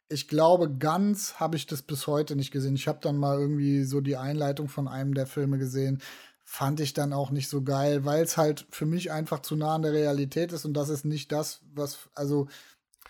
[0.09, 2.75] Ich glaube, ganz habe ich das bis heute nicht gesehen.
[2.75, 6.03] Ich habe dann mal irgendwie so die Einleitung von einem der Filme gesehen.
[6.45, 9.77] Fand ich dann auch nicht so geil, weil es halt für mich einfach zu nah
[9.77, 12.49] an der Realität ist und das ist nicht das, was, also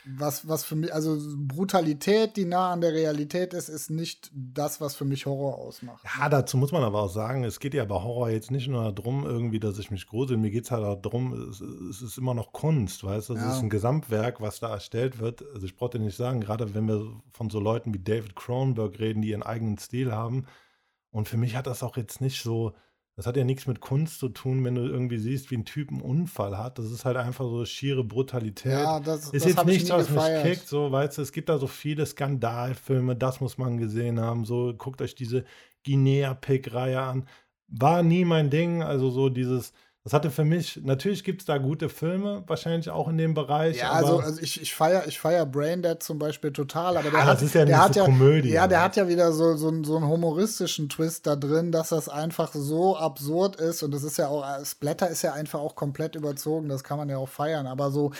[0.04, 4.80] was, was für mich, also Brutalität, die nah an der Realität ist, ist nicht das,
[4.80, 6.04] was für mich Horror ausmacht.
[6.18, 8.92] Ja, dazu muss man aber auch sagen, es geht ja bei Horror jetzt nicht nur
[8.92, 12.18] darum, irgendwie, dass ich mich grusel, mir geht es halt auch darum, es, es, ist
[12.18, 13.52] immer noch Kunst, weißt du, es ja.
[13.52, 15.44] ist ein Gesamtwerk, was da erstellt wird.
[15.54, 18.98] Also ich brauche dir nicht sagen, gerade wenn wir von so Leuten wie David Cronenberg
[18.98, 20.46] reden, die ihren eigenen Stil haben.
[21.10, 22.74] Und für mich hat das auch jetzt nicht so,
[23.16, 25.90] das hat ja nichts mit Kunst zu tun, wenn du irgendwie siehst, wie ein Typ
[25.90, 26.78] einen Unfall hat.
[26.78, 28.72] Das ist halt einfach so schiere Brutalität.
[28.72, 31.58] Ja, das ist das jetzt nichts, was mich kickt, so, weißt du, es gibt da
[31.58, 34.44] so viele Skandalfilme, das muss man gesehen haben.
[34.44, 35.44] So, guckt euch diese
[35.84, 37.26] Guinea-Pig-Reihe an.
[37.68, 39.72] War nie mein Ding, also so dieses
[40.04, 43.76] das hatte für mich, natürlich gibt es da gute Filme, wahrscheinlich auch in dem Bereich.
[43.76, 47.20] Ja, also, also ich, ich feiere ich feier Braindead zum Beispiel total, aber ja, der
[47.20, 48.48] das hat, ist ja der hat so ja, Komödie.
[48.48, 52.08] Ja, der hat ja wieder so, so, so einen humoristischen Twist da drin, dass das
[52.08, 56.16] einfach so absurd ist und das ist ja auch, Splatter ist ja einfach auch komplett
[56.16, 58.12] überzogen, das kann man ja auch feiern, aber so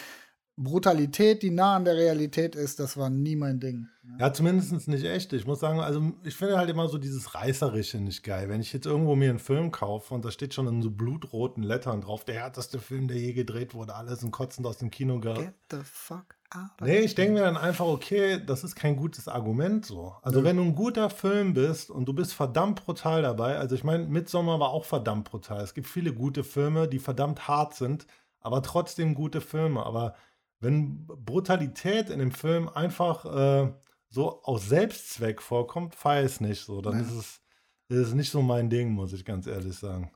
[0.62, 3.88] Brutalität, die nah an der Realität ist, das war nie mein Ding.
[4.18, 5.32] Ja, zumindest nicht echt.
[5.32, 8.48] Ich muss sagen, also ich finde halt immer so dieses Reißerische nicht geil.
[8.48, 11.62] Wenn ich jetzt irgendwo mir einen Film kaufe und da steht schon in so blutroten
[11.62, 15.20] Lettern drauf, der härteste Film, der je gedreht wurde, alles ein kotzend aus dem Kino
[15.20, 15.40] gehabt.
[15.40, 16.80] Get the fuck out.
[16.82, 20.14] Nee, ich denke mir dann einfach, okay, das ist kein gutes Argument so.
[20.22, 20.44] Also Nö.
[20.44, 24.06] wenn du ein guter Film bist und du bist verdammt brutal dabei, also ich meine,
[24.06, 25.62] Midsommar war auch verdammt brutal.
[25.62, 28.06] Es gibt viele gute Filme, die verdammt hart sind,
[28.40, 29.84] aber trotzdem gute Filme.
[29.84, 30.14] Aber
[30.60, 33.72] wenn Brutalität in dem Film einfach äh,
[34.08, 36.80] so aus Selbstzweck vorkommt, feier ich es nicht so.
[36.80, 37.00] Dann Ja.
[37.00, 37.40] ist es
[37.88, 40.12] ist es nicht so mein Ding, muss ich ganz ehrlich sagen.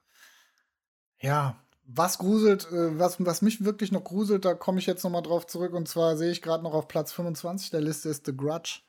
[1.20, 5.10] Ja, was gruselt, äh, was, was mich wirklich noch gruselt, da komme ich jetzt noch
[5.10, 5.74] mal drauf zurück.
[5.74, 8.80] Und zwar sehe ich gerade noch auf Platz 25 der Liste ist The Grudge.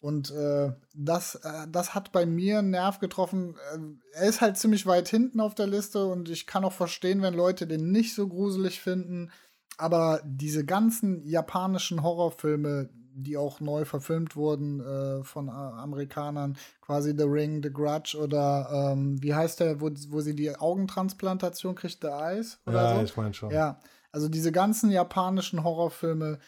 [0.00, 3.56] Und äh, das, äh, das hat bei mir einen Nerv getroffen.
[3.72, 7.22] Äh, er ist halt ziemlich weit hinten auf der Liste und ich kann auch verstehen,
[7.22, 9.30] wenn Leute den nicht so gruselig finden.
[9.76, 17.14] Aber diese ganzen japanischen Horrorfilme, die auch neu verfilmt wurden äh, von äh, Amerikanern, quasi
[17.16, 21.98] The Ring, The Grudge oder ähm, wie heißt der, wo, wo sie die Augentransplantation kriegt,
[22.02, 23.04] The Eyes oder Ja, so?
[23.04, 23.50] ich meine schon.
[23.52, 23.78] Ja,
[24.10, 26.38] also diese ganzen japanischen Horrorfilme,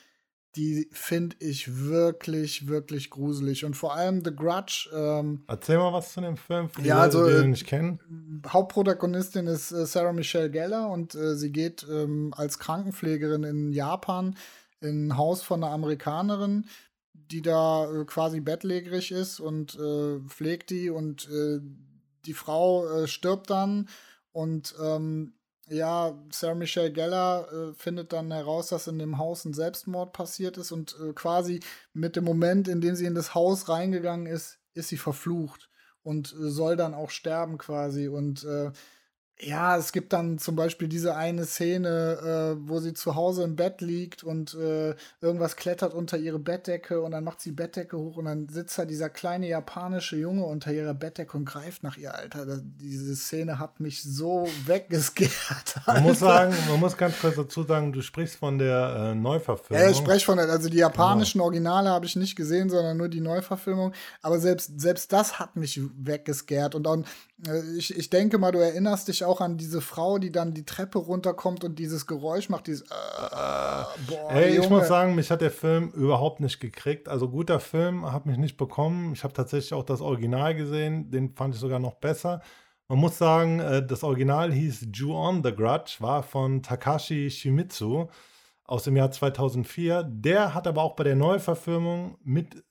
[0.56, 3.64] die finde ich wirklich, wirklich gruselig.
[3.64, 6.98] Und vor allem The Grudge, ähm, Erzähl mal was zu dem Film, für die Ja,
[6.98, 8.00] also, die äh, den nicht kennen.
[8.46, 14.36] Hauptprotagonistin ist äh, Sarah Michelle Gellar und äh, sie geht ähm, als Krankenpflegerin in Japan
[14.80, 16.66] in ein Haus von einer Amerikanerin,
[17.12, 21.60] die da äh, quasi bettlägerig ist und äh, pflegt die und äh,
[22.24, 23.88] die Frau äh, stirbt dann
[24.32, 25.34] und ähm,
[25.68, 30.56] ja, Sarah Michelle Gellar äh, findet dann heraus, dass in dem Haus ein Selbstmord passiert
[30.58, 31.60] ist und äh, quasi
[31.92, 35.68] mit dem Moment, in dem sie in das Haus reingegangen ist, ist sie verflucht
[36.02, 38.08] und äh, soll dann auch sterben quasi.
[38.08, 38.70] Und äh,
[39.38, 43.54] ja, es gibt dann zum Beispiel diese eine Szene, äh, wo sie zu Hause im
[43.54, 48.16] Bett liegt und äh, irgendwas klettert unter ihre Bettdecke und dann macht sie Bettdecke hoch
[48.16, 52.14] und dann sitzt da dieser kleine japanische Junge unter ihrer Bettdecke und greift nach ihr,
[52.14, 52.46] Alter.
[52.46, 55.82] Das, diese Szene hat mich so weggescared.
[55.86, 59.84] Man muss sagen, man muss ganz kurz dazu sagen, du sprichst von der äh, Neuverfilmung.
[59.84, 63.10] Ja, ich spreche von der, also die japanischen Originale habe ich nicht gesehen, sondern nur
[63.10, 63.92] die Neuverfilmung.
[64.22, 66.74] Aber selbst, selbst das hat mich weggescared.
[66.74, 67.04] Und dann,
[67.46, 70.64] äh, ich, ich denke mal, du erinnerst dich auch an diese Frau, die dann die
[70.64, 72.84] Treppe runterkommt und dieses Geräusch macht, dieses äh,
[74.08, 74.68] boah, Ey, ich Junge.
[74.68, 77.08] muss sagen, mich hat der Film überhaupt nicht gekriegt.
[77.08, 79.12] Also guter Film, hat mich nicht bekommen.
[79.12, 82.40] Ich habe tatsächlich auch das Original gesehen, den fand ich sogar noch besser.
[82.88, 88.08] Man muss sagen, äh, das Original hieß Ju-On the Grudge, war von Takashi Shimizu
[88.64, 90.04] aus dem Jahr 2004.
[90.04, 92.64] Der hat aber auch bei der Neuverfilmung mit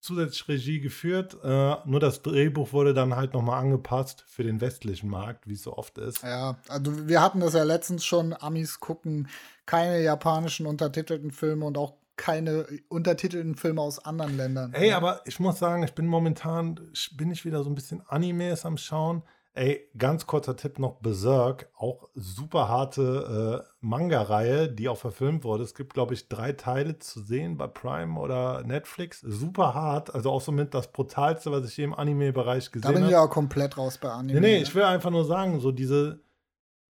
[0.00, 1.36] zusätzlich Regie geführt.
[1.42, 5.62] Äh, nur das Drehbuch wurde dann halt nochmal angepasst für den westlichen Markt, wie es
[5.62, 6.22] so oft ist.
[6.22, 9.28] Ja, also wir hatten das ja letztens schon, Amis gucken
[9.66, 14.72] keine japanischen untertitelten Filme und auch keine untertitelten Filme aus anderen Ländern.
[14.74, 16.80] Ey, aber ich muss sagen, ich bin momentan,
[17.12, 19.22] bin ich wieder so ein bisschen Animes am Schauen.
[19.58, 25.64] Ey, ganz kurzer Tipp noch, Berserk, auch super harte äh, Manga-Reihe, die auch verfilmt wurde.
[25.64, 29.20] Es gibt, glaube ich, drei Teile zu sehen bei Prime oder Netflix.
[29.20, 33.02] Super hart, also auch somit das brutalste, was ich je im Anime-Bereich da gesehen bin
[33.08, 33.24] ich habe.
[33.24, 34.40] ja komplett raus bei Anime.
[34.40, 34.62] Nee, nee, ne?
[34.62, 36.22] ich will einfach nur sagen, so diese,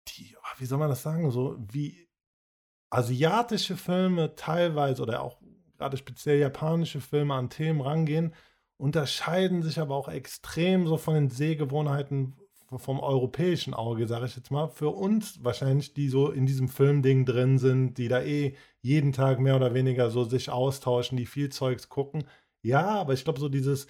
[0.08, 2.08] die, ah, wie soll man das sagen, so wie
[2.90, 5.38] asiatische Filme teilweise oder auch
[5.76, 8.34] gerade speziell japanische Filme an Themen rangehen,
[8.78, 12.36] unterscheiden sich aber auch extrem so von den Sehgewohnheiten
[12.76, 14.68] vom europäischen Auge, sage ich jetzt mal.
[14.68, 19.40] Für uns wahrscheinlich, die so in diesem Filmding drin sind, die da eh jeden Tag
[19.40, 22.24] mehr oder weniger so sich austauschen, die viel Zeugs gucken.
[22.62, 23.86] Ja, aber ich glaube, so dieses,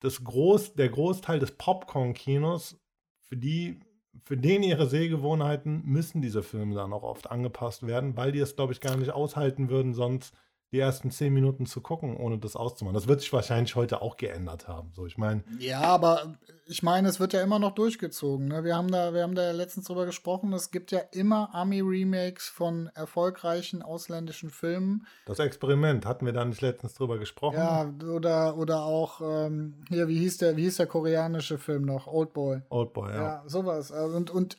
[0.00, 2.80] das Groß, der Großteil des Popcorn-Kinos,
[3.18, 3.80] für die,
[4.24, 8.56] für den ihre Sehgewohnheiten müssen diese Filme dann auch oft angepasst werden, weil die es,
[8.56, 10.34] glaube ich, gar nicht aushalten würden, sonst
[10.72, 12.94] die ersten zehn Minuten zu gucken, ohne das auszumachen.
[12.94, 14.92] Das wird sich wahrscheinlich heute auch geändert haben.
[14.94, 18.46] So, ich meine, Ja, aber ich meine, es wird ja immer noch durchgezogen.
[18.46, 18.62] Ne?
[18.62, 20.52] Wir, haben da, wir haben da ja letztens drüber gesprochen.
[20.52, 25.06] Es gibt ja immer Ami-Remakes von erfolgreichen ausländischen Filmen.
[25.26, 27.56] das Experiment, hatten wir da nicht letztens drüber gesprochen?
[27.56, 32.06] Ja, oder, oder auch, ähm, hier, wie hieß, der, wie hieß der koreanische Film noch?
[32.06, 32.60] Oldboy.
[32.68, 33.22] Oldboy, ja.
[33.22, 33.90] Ja, sowas.
[33.90, 34.56] Also, Und, und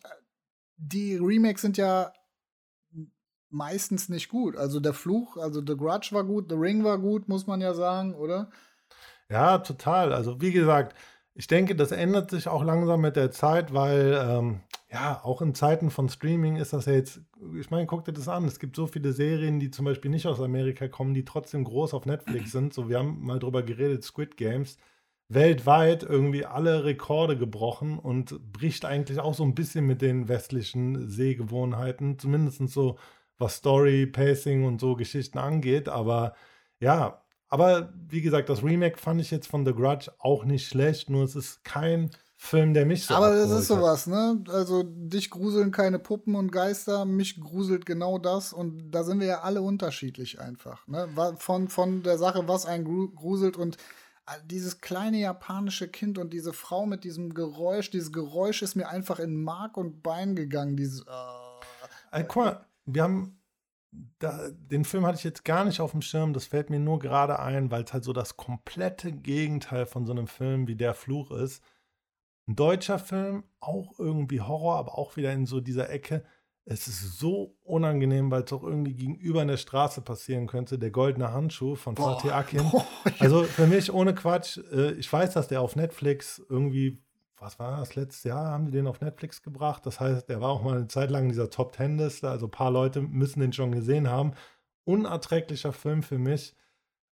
[0.75, 2.11] die Remakes sind ja
[3.51, 4.55] meistens nicht gut.
[4.55, 7.73] Also der Fluch, also The Grudge war gut, The Ring war gut, muss man ja
[7.73, 8.49] sagen, oder?
[9.29, 10.13] Ja, total.
[10.13, 10.95] Also wie gesagt,
[11.33, 15.55] ich denke, das ändert sich auch langsam mit der Zeit, weil ähm, ja, auch in
[15.55, 17.21] Zeiten von Streaming ist das ja jetzt,
[17.57, 18.43] ich meine, guck dir das an.
[18.45, 21.93] Es gibt so viele Serien, die zum Beispiel nicht aus Amerika kommen, die trotzdem groß
[21.93, 22.73] auf Netflix sind.
[22.73, 24.77] So, wir haben mal drüber geredet, Squid Games.
[25.29, 31.07] Weltweit irgendwie alle Rekorde gebrochen und bricht eigentlich auch so ein bisschen mit den westlichen
[31.09, 32.97] Sehgewohnheiten, zumindest so
[33.37, 35.89] was Story, Pacing und so Geschichten angeht.
[35.89, 36.35] Aber
[36.79, 41.09] ja, Aber wie gesagt, das Remake fand ich jetzt von The Grudge auch nicht schlecht,
[41.09, 44.43] nur es ist kein Film, der mich so Aber das ist sowas, ne?
[44.47, 49.27] Also dich gruseln keine Puppen und Geister, mich gruselt genau das und da sind wir
[49.27, 51.07] ja alle unterschiedlich einfach, ne?
[51.37, 53.77] Von, von der Sache, was einen gru- gruselt und
[54.27, 58.87] äh, dieses kleine japanische Kind und diese Frau mit diesem Geräusch, dieses Geräusch ist mir
[58.89, 61.05] einfach in Mark und Bein gegangen, dieses äh,
[62.11, 63.41] Äh, guck mal, wir haben
[64.19, 66.99] da, den Film hatte ich jetzt gar nicht auf dem Schirm, das fällt mir nur
[66.99, 70.93] gerade ein, weil es halt so das komplette Gegenteil von so einem Film wie Der
[70.93, 71.61] Fluch ist.
[72.47, 76.23] Ein deutscher Film, auch irgendwie Horror, aber auch wieder in so dieser Ecke.
[76.63, 80.79] Es ist so unangenehm, weil es auch irgendwie gegenüber in der Straße passieren könnte.
[80.79, 82.69] Der goldene Handschuh von Fatih Akin.
[82.69, 82.85] boah,
[83.19, 87.01] Also für mich ohne Quatsch, äh, ich weiß, dass der auf Netflix irgendwie,
[87.41, 89.85] was war das, letztes Jahr haben die den auf Netflix gebracht.
[89.85, 92.29] Das heißt, der war auch mal eine Zeit lang in dieser Top Ten Liste.
[92.29, 94.33] Also ein paar Leute müssen den schon gesehen haben.
[94.85, 96.55] Unerträglicher Film für mich.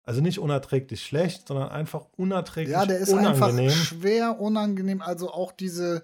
[0.04, 3.70] Also nicht unerträglich schlecht, sondern einfach unerträglich Ja, der ist unangenehm.
[3.70, 5.02] einfach schwer unangenehm.
[5.02, 6.04] Also auch diese,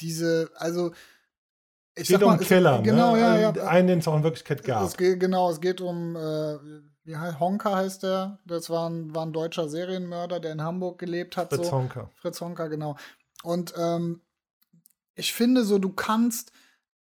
[0.00, 0.90] diese, also
[1.94, 3.20] ich Es geht um es- Killer, Genau, ne?
[3.20, 3.48] ja, ja.
[3.50, 4.84] Also Einen, den es auch in Wirklichkeit gab.
[4.86, 6.58] Es geht, genau, es geht um, äh,
[7.04, 8.38] wie heißt Honka heißt der.
[8.44, 11.48] Das war ein, war ein deutscher Serienmörder, der in Hamburg gelebt hat.
[11.50, 11.72] Fritz so.
[11.72, 12.10] Honka.
[12.16, 12.96] Fritz Honka, genau.
[13.42, 14.22] Und ähm,
[15.14, 16.52] ich finde so, du kannst,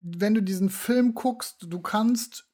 [0.02, 2.50] wenn du diesen Film guckst, du kannst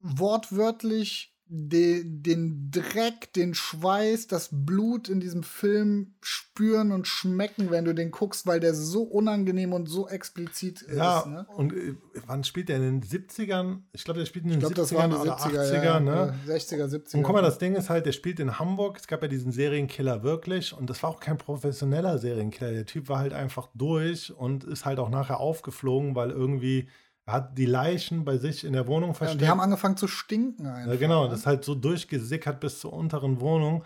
[0.00, 7.84] wortwörtlich de, den Dreck, den Schweiß, das Blut in diesem Film spüren und schmecken, wenn
[7.84, 11.26] du den guckst, weil der so unangenehm und so explizit Ja, ist.
[11.26, 11.46] Ne?
[11.54, 11.94] und äh,
[12.26, 13.80] wann spielt der in den 70ern?
[13.92, 15.84] Ich glaube, der spielt in den Ich glaube, 70ern das waren die oder 70er, 80er,
[15.84, 16.34] ja, ne?
[16.46, 17.16] ja, 60er, 70er.
[17.16, 18.96] Und guck mal, das Ding ist halt, der spielt in Hamburg.
[18.98, 20.72] Es gab ja diesen Serienkiller wirklich.
[20.72, 22.72] Und das war auch kein professioneller Serienkiller.
[22.72, 26.88] Der Typ war halt einfach durch und ist halt auch nachher aufgeflogen, weil irgendwie
[27.24, 29.42] er hat die Leichen bei sich in der Wohnung ja, versteckt.
[29.42, 30.92] die haben angefangen zu stinken einfach.
[30.92, 31.30] ja, genau, ne?
[31.30, 33.84] das ist halt so durchgesickert bis zur unteren Wohnung.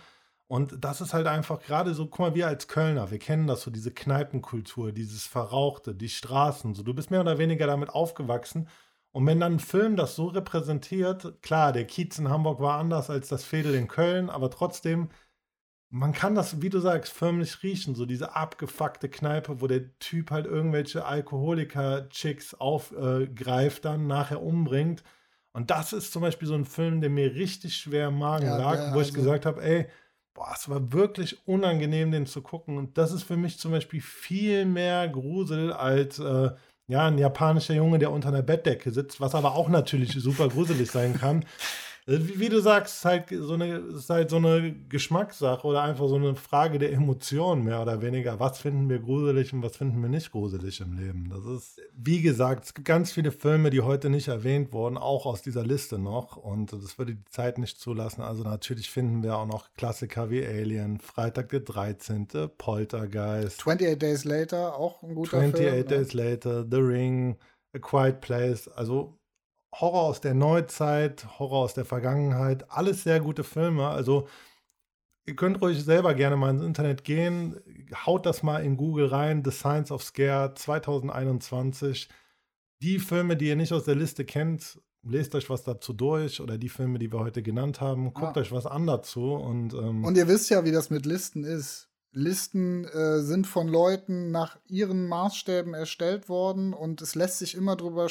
[0.48, 3.62] Und das ist halt einfach gerade so, guck mal, wir als Kölner, wir kennen das
[3.62, 8.68] so, diese Kneipenkultur, dieses Verrauchte, die Straßen, so, du bist mehr oder weniger damit aufgewachsen.
[9.10, 13.10] Und wenn dann ein Film das so repräsentiert, klar, der Kiez in Hamburg war anders
[13.10, 15.08] als das Fädel in Köln, aber trotzdem,
[15.90, 20.30] man kann das, wie du sagst, förmlich riechen, so diese abgefuckte Kneipe, wo der Typ
[20.30, 25.02] halt irgendwelche Alkoholiker-Chicks aufgreift, dann nachher umbringt.
[25.52, 28.58] Und das ist zum Beispiel so ein Film, der mir richtig schwer im Magen Ja,
[28.58, 29.86] lag, der- wo ich also- gesagt habe, ey,
[30.34, 32.76] boah, es war wirklich unangenehm, den zu gucken.
[32.76, 36.50] Und das ist für mich zum Beispiel viel mehr Grusel als äh,
[36.88, 40.90] ja, ein japanischer Junge, der unter einer Bettdecke sitzt, was aber auch natürlich super gruselig
[40.90, 41.44] sein kann.
[42.08, 45.82] Äh, Wie, wie du sagst, ist halt so eine, ist halt so eine Geschmackssache oder
[45.82, 48.38] einfach so eine Frage der Emotionen mehr oder weniger.
[48.38, 51.28] Was finden wir gruselig und was finden wir nicht gruselig im Leben?
[51.30, 55.26] Das ist, wie gesagt, es gibt ganz viele Filme, die heute nicht erwähnt wurden, auch
[55.26, 56.36] aus dieser Liste noch.
[56.36, 58.22] Und das würde die Zeit nicht zulassen.
[58.22, 64.24] Also natürlich finden wir auch noch Klassiker wie Alien, Freitag der 13., Poltergeist, 28 Days
[64.24, 65.76] Later, auch ein guter 28 Film.
[65.76, 65.84] ne?
[65.84, 67.36] Days Later, The Ring,
[67.74, 69.18] A Quiet Place, also
[69.80, 73.88] Horror aus der Neuzeit, Horror aus der Vergangenheit, alles sehr gute Filme.
[73.88, 74.28] Also
[75.26, 77.56] ihr könnt ruhig selber gerne mal ins Internet gehen,
[78.06, 82.08] haut das mal in Google rein, The Science of Scare 2021.
[82.82, 86.58] Die Filme, die ihr nicht aus der Liste kennt, lest euch was dazu durch oder
[86.58, 88.42] die Filme, die wir heute genannt haben, guckt Ja.
[88.42, 91.88] euch was an dazu und, ähm, Und ihr wisst ja, wie das mit Listen ist.
[92.12, 97.76] Listen äh, sind von Leuten nach ihren Maßstäben erstellt worden und es lässt sich immer
[97.76, 98.08] drüber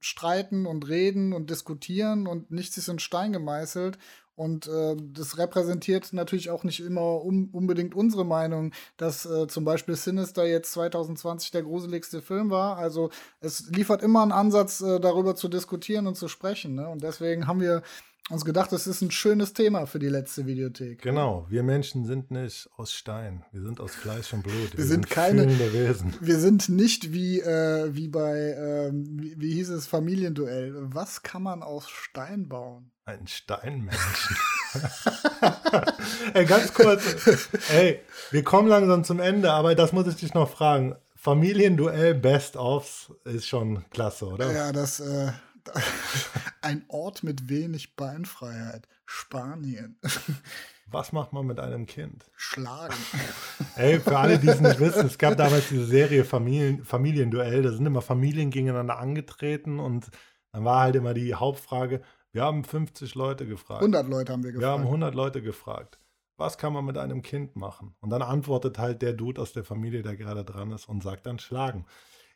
[0.00, 3.98] streiten und reden und diskutieren und nichts ist in Stein gemeißelt.
[4.38, 9.64] Und äh, das repräsentiert natürlich auch nicht immer um, unbedingt unsere Meinung, dass äh, zum
[9.64, 12.76] Beispiel Sinister jetzt 2020 der gruseligste Film war.
[12.76, 16.76] Also es liefert immer einen Ansatz, äh, darüber zu diskutieren und zu sprechen.
[16.76, 16.88] Ne?
[16.88, 17.82] Und deswegen haben wir
[18.30, 21.00] uns gedacht, das ist ein schönes Thema für die letzte Videothek.
[21.02, 24.76] Genau, wir Menschen sind nicht aus Stein, wir sind aus Fleisch und Blut.
[24.76, 26.14] Wir, sind keine- fühlende Wesen.
[26.20, 30.74] Wir sind nicht wie, äh, wie bei, ähm, wie, wie hieß es, Familienduell.
[30.76, 32.90] Was kann man aus Stein bauen?
[33.04, 34.36] Ein Steinmenschen.
[36.34, 37.48] ey, ganz kurz.
[37.72, 38.00] Ey,
[38.30, 40.94] wir kommen langsam zum Ende, aber das muss ich dich noch fragen.
[41.16, 44.52] Familienduell Best-ofs ist schon klasse, oder?
[44.52, 45.32] Ja, das, äh,
[46.62, 48.88] ein Ort mit wenig Beinfreiheit.
[49.04, 49.98] Spanien.
[50.90, 52.30] Was macht man mit einem Kind?
[52.36, 52.94] Schlagen.
[53.76, 57.62] Ey, für alle, die es nicht wissen, es gab damals diese Serie Familien, Familienduell.
[57.62, 60.10] Da sind immer Familien gegeneinander angetreten und
[60.52, 62.02] dann war halt immer die Hauptfrage:
[62.32, 63.80] Wir haben 50 Leute gefragt.
[63.80, 64.94] 100 Leute haben wir Wir haben gefragt.
[64.94, 66.00] 100 Leute gefragt.
[66.38, 67.96] Was kann man mit einem Kind machen?
[68.00, 71.26] Und dann antwortet halt der Dude aus der Familie, der gerade dran ist und sagt
[71.26, 71.84] dann schlagen.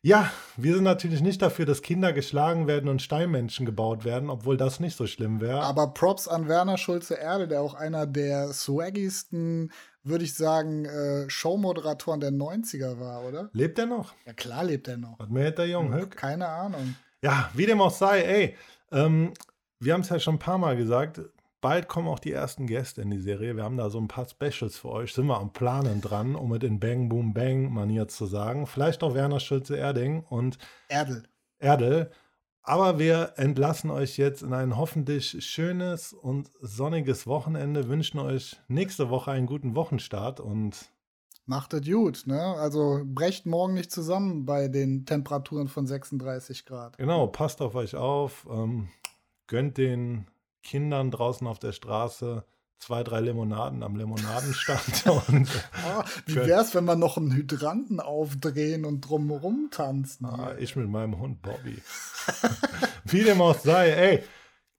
[0.05, 4.57] Ja, wir sind natürlich nicht dafür, dass Kinder geschlagen werden und Steinmenschen gebaut werden, obwohl
[4.57, 5.63] das nicht so schlimm wäre.
[5.63, 9.71] Aber Props an Werner Schulze-Erde, der auch einer der swaggigsten,
[10.03, 13.49] würde ich sagen, äh, Showmoderatoren der 90er war, oder?
[13.53, 14.13] Lebt er noch?
[14.27, 15.21] Ja, klar lebt er noch.
[15.21, 16.17] Was mehr der Jung, Höck?
[16.17, 16.97] Keine Ahnung.
[17.23, 18.57] Ja, wie dem auch sei, ey,
[18.91, 19.33] ähm,
[19.79, 21.21] wir haben es ja schon ein paar Mal gesagt,
[21.63, 23.57] bald kommen auch die ersten Gäste in die Serie.
[23.57, 25.15] Wir haben da so ein paar Specials für euch.
[25.15, 28.67] Sind wir am Planen dran, um es in Bang Boom Bang Manier zu sagen.
[28.67, 30.59] Vielleicht auch Werner Schulze-Erding und
[30.89, 31.23] Erdel.
[31.59, 32.11] Erdel.
[32.65, 39.09] Aber wir entlassen euch jetzt in ein hoffentlich schönes und sonniges Wochenende, wünschen euch nächste
[39.09, 40.91] Woche einen guten Wochenstart und
[41.45, 42.41] Macht es gut, ne?
[42.41, 46.97] Also brecht morgen nicht zusammen bei den Temperaturen von 36 Grad.
[46.99, 48.89] genau, passt auf euch auf, ähm,
[49.49, 50.29] gönnt den
[50.63, 52.45] Kindern draußen auf der Straße
[52.83, 55.49] zwei, drei Limonaden am Limonadenstand und
[55.87, 60.27] Ah, wie wär's, wenn wir noch einen Hydranten aufdrehen und drumherum tanzen?
[60.27, 61.81] Ah, ich mit meinem Hund Bobby.
[63.05, 64.23] Wie dem auch sei, ey,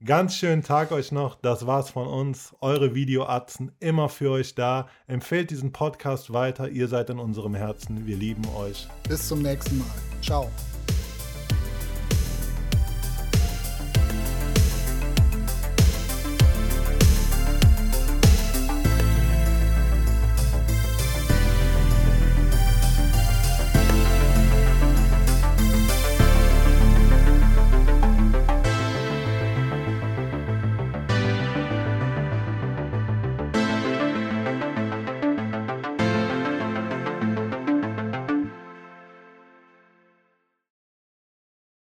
[0.04, 1.36] ganz schönen Tag euch noch.
[1.36, 2.56] Das war's von uns.
[2.62, 4.88] Eure Videoatzen immer für euch da.
[5.08, 6.70] Empfehlt diesen Podcast weiter.
[6.70, 8.06] Ihr seid in unserem Herzen.
[8.06, 8.88] Wir lieben euch.
[9.08, 9.88] Bis zum nächsten Mal.
[10.22, 10.50] Ciao.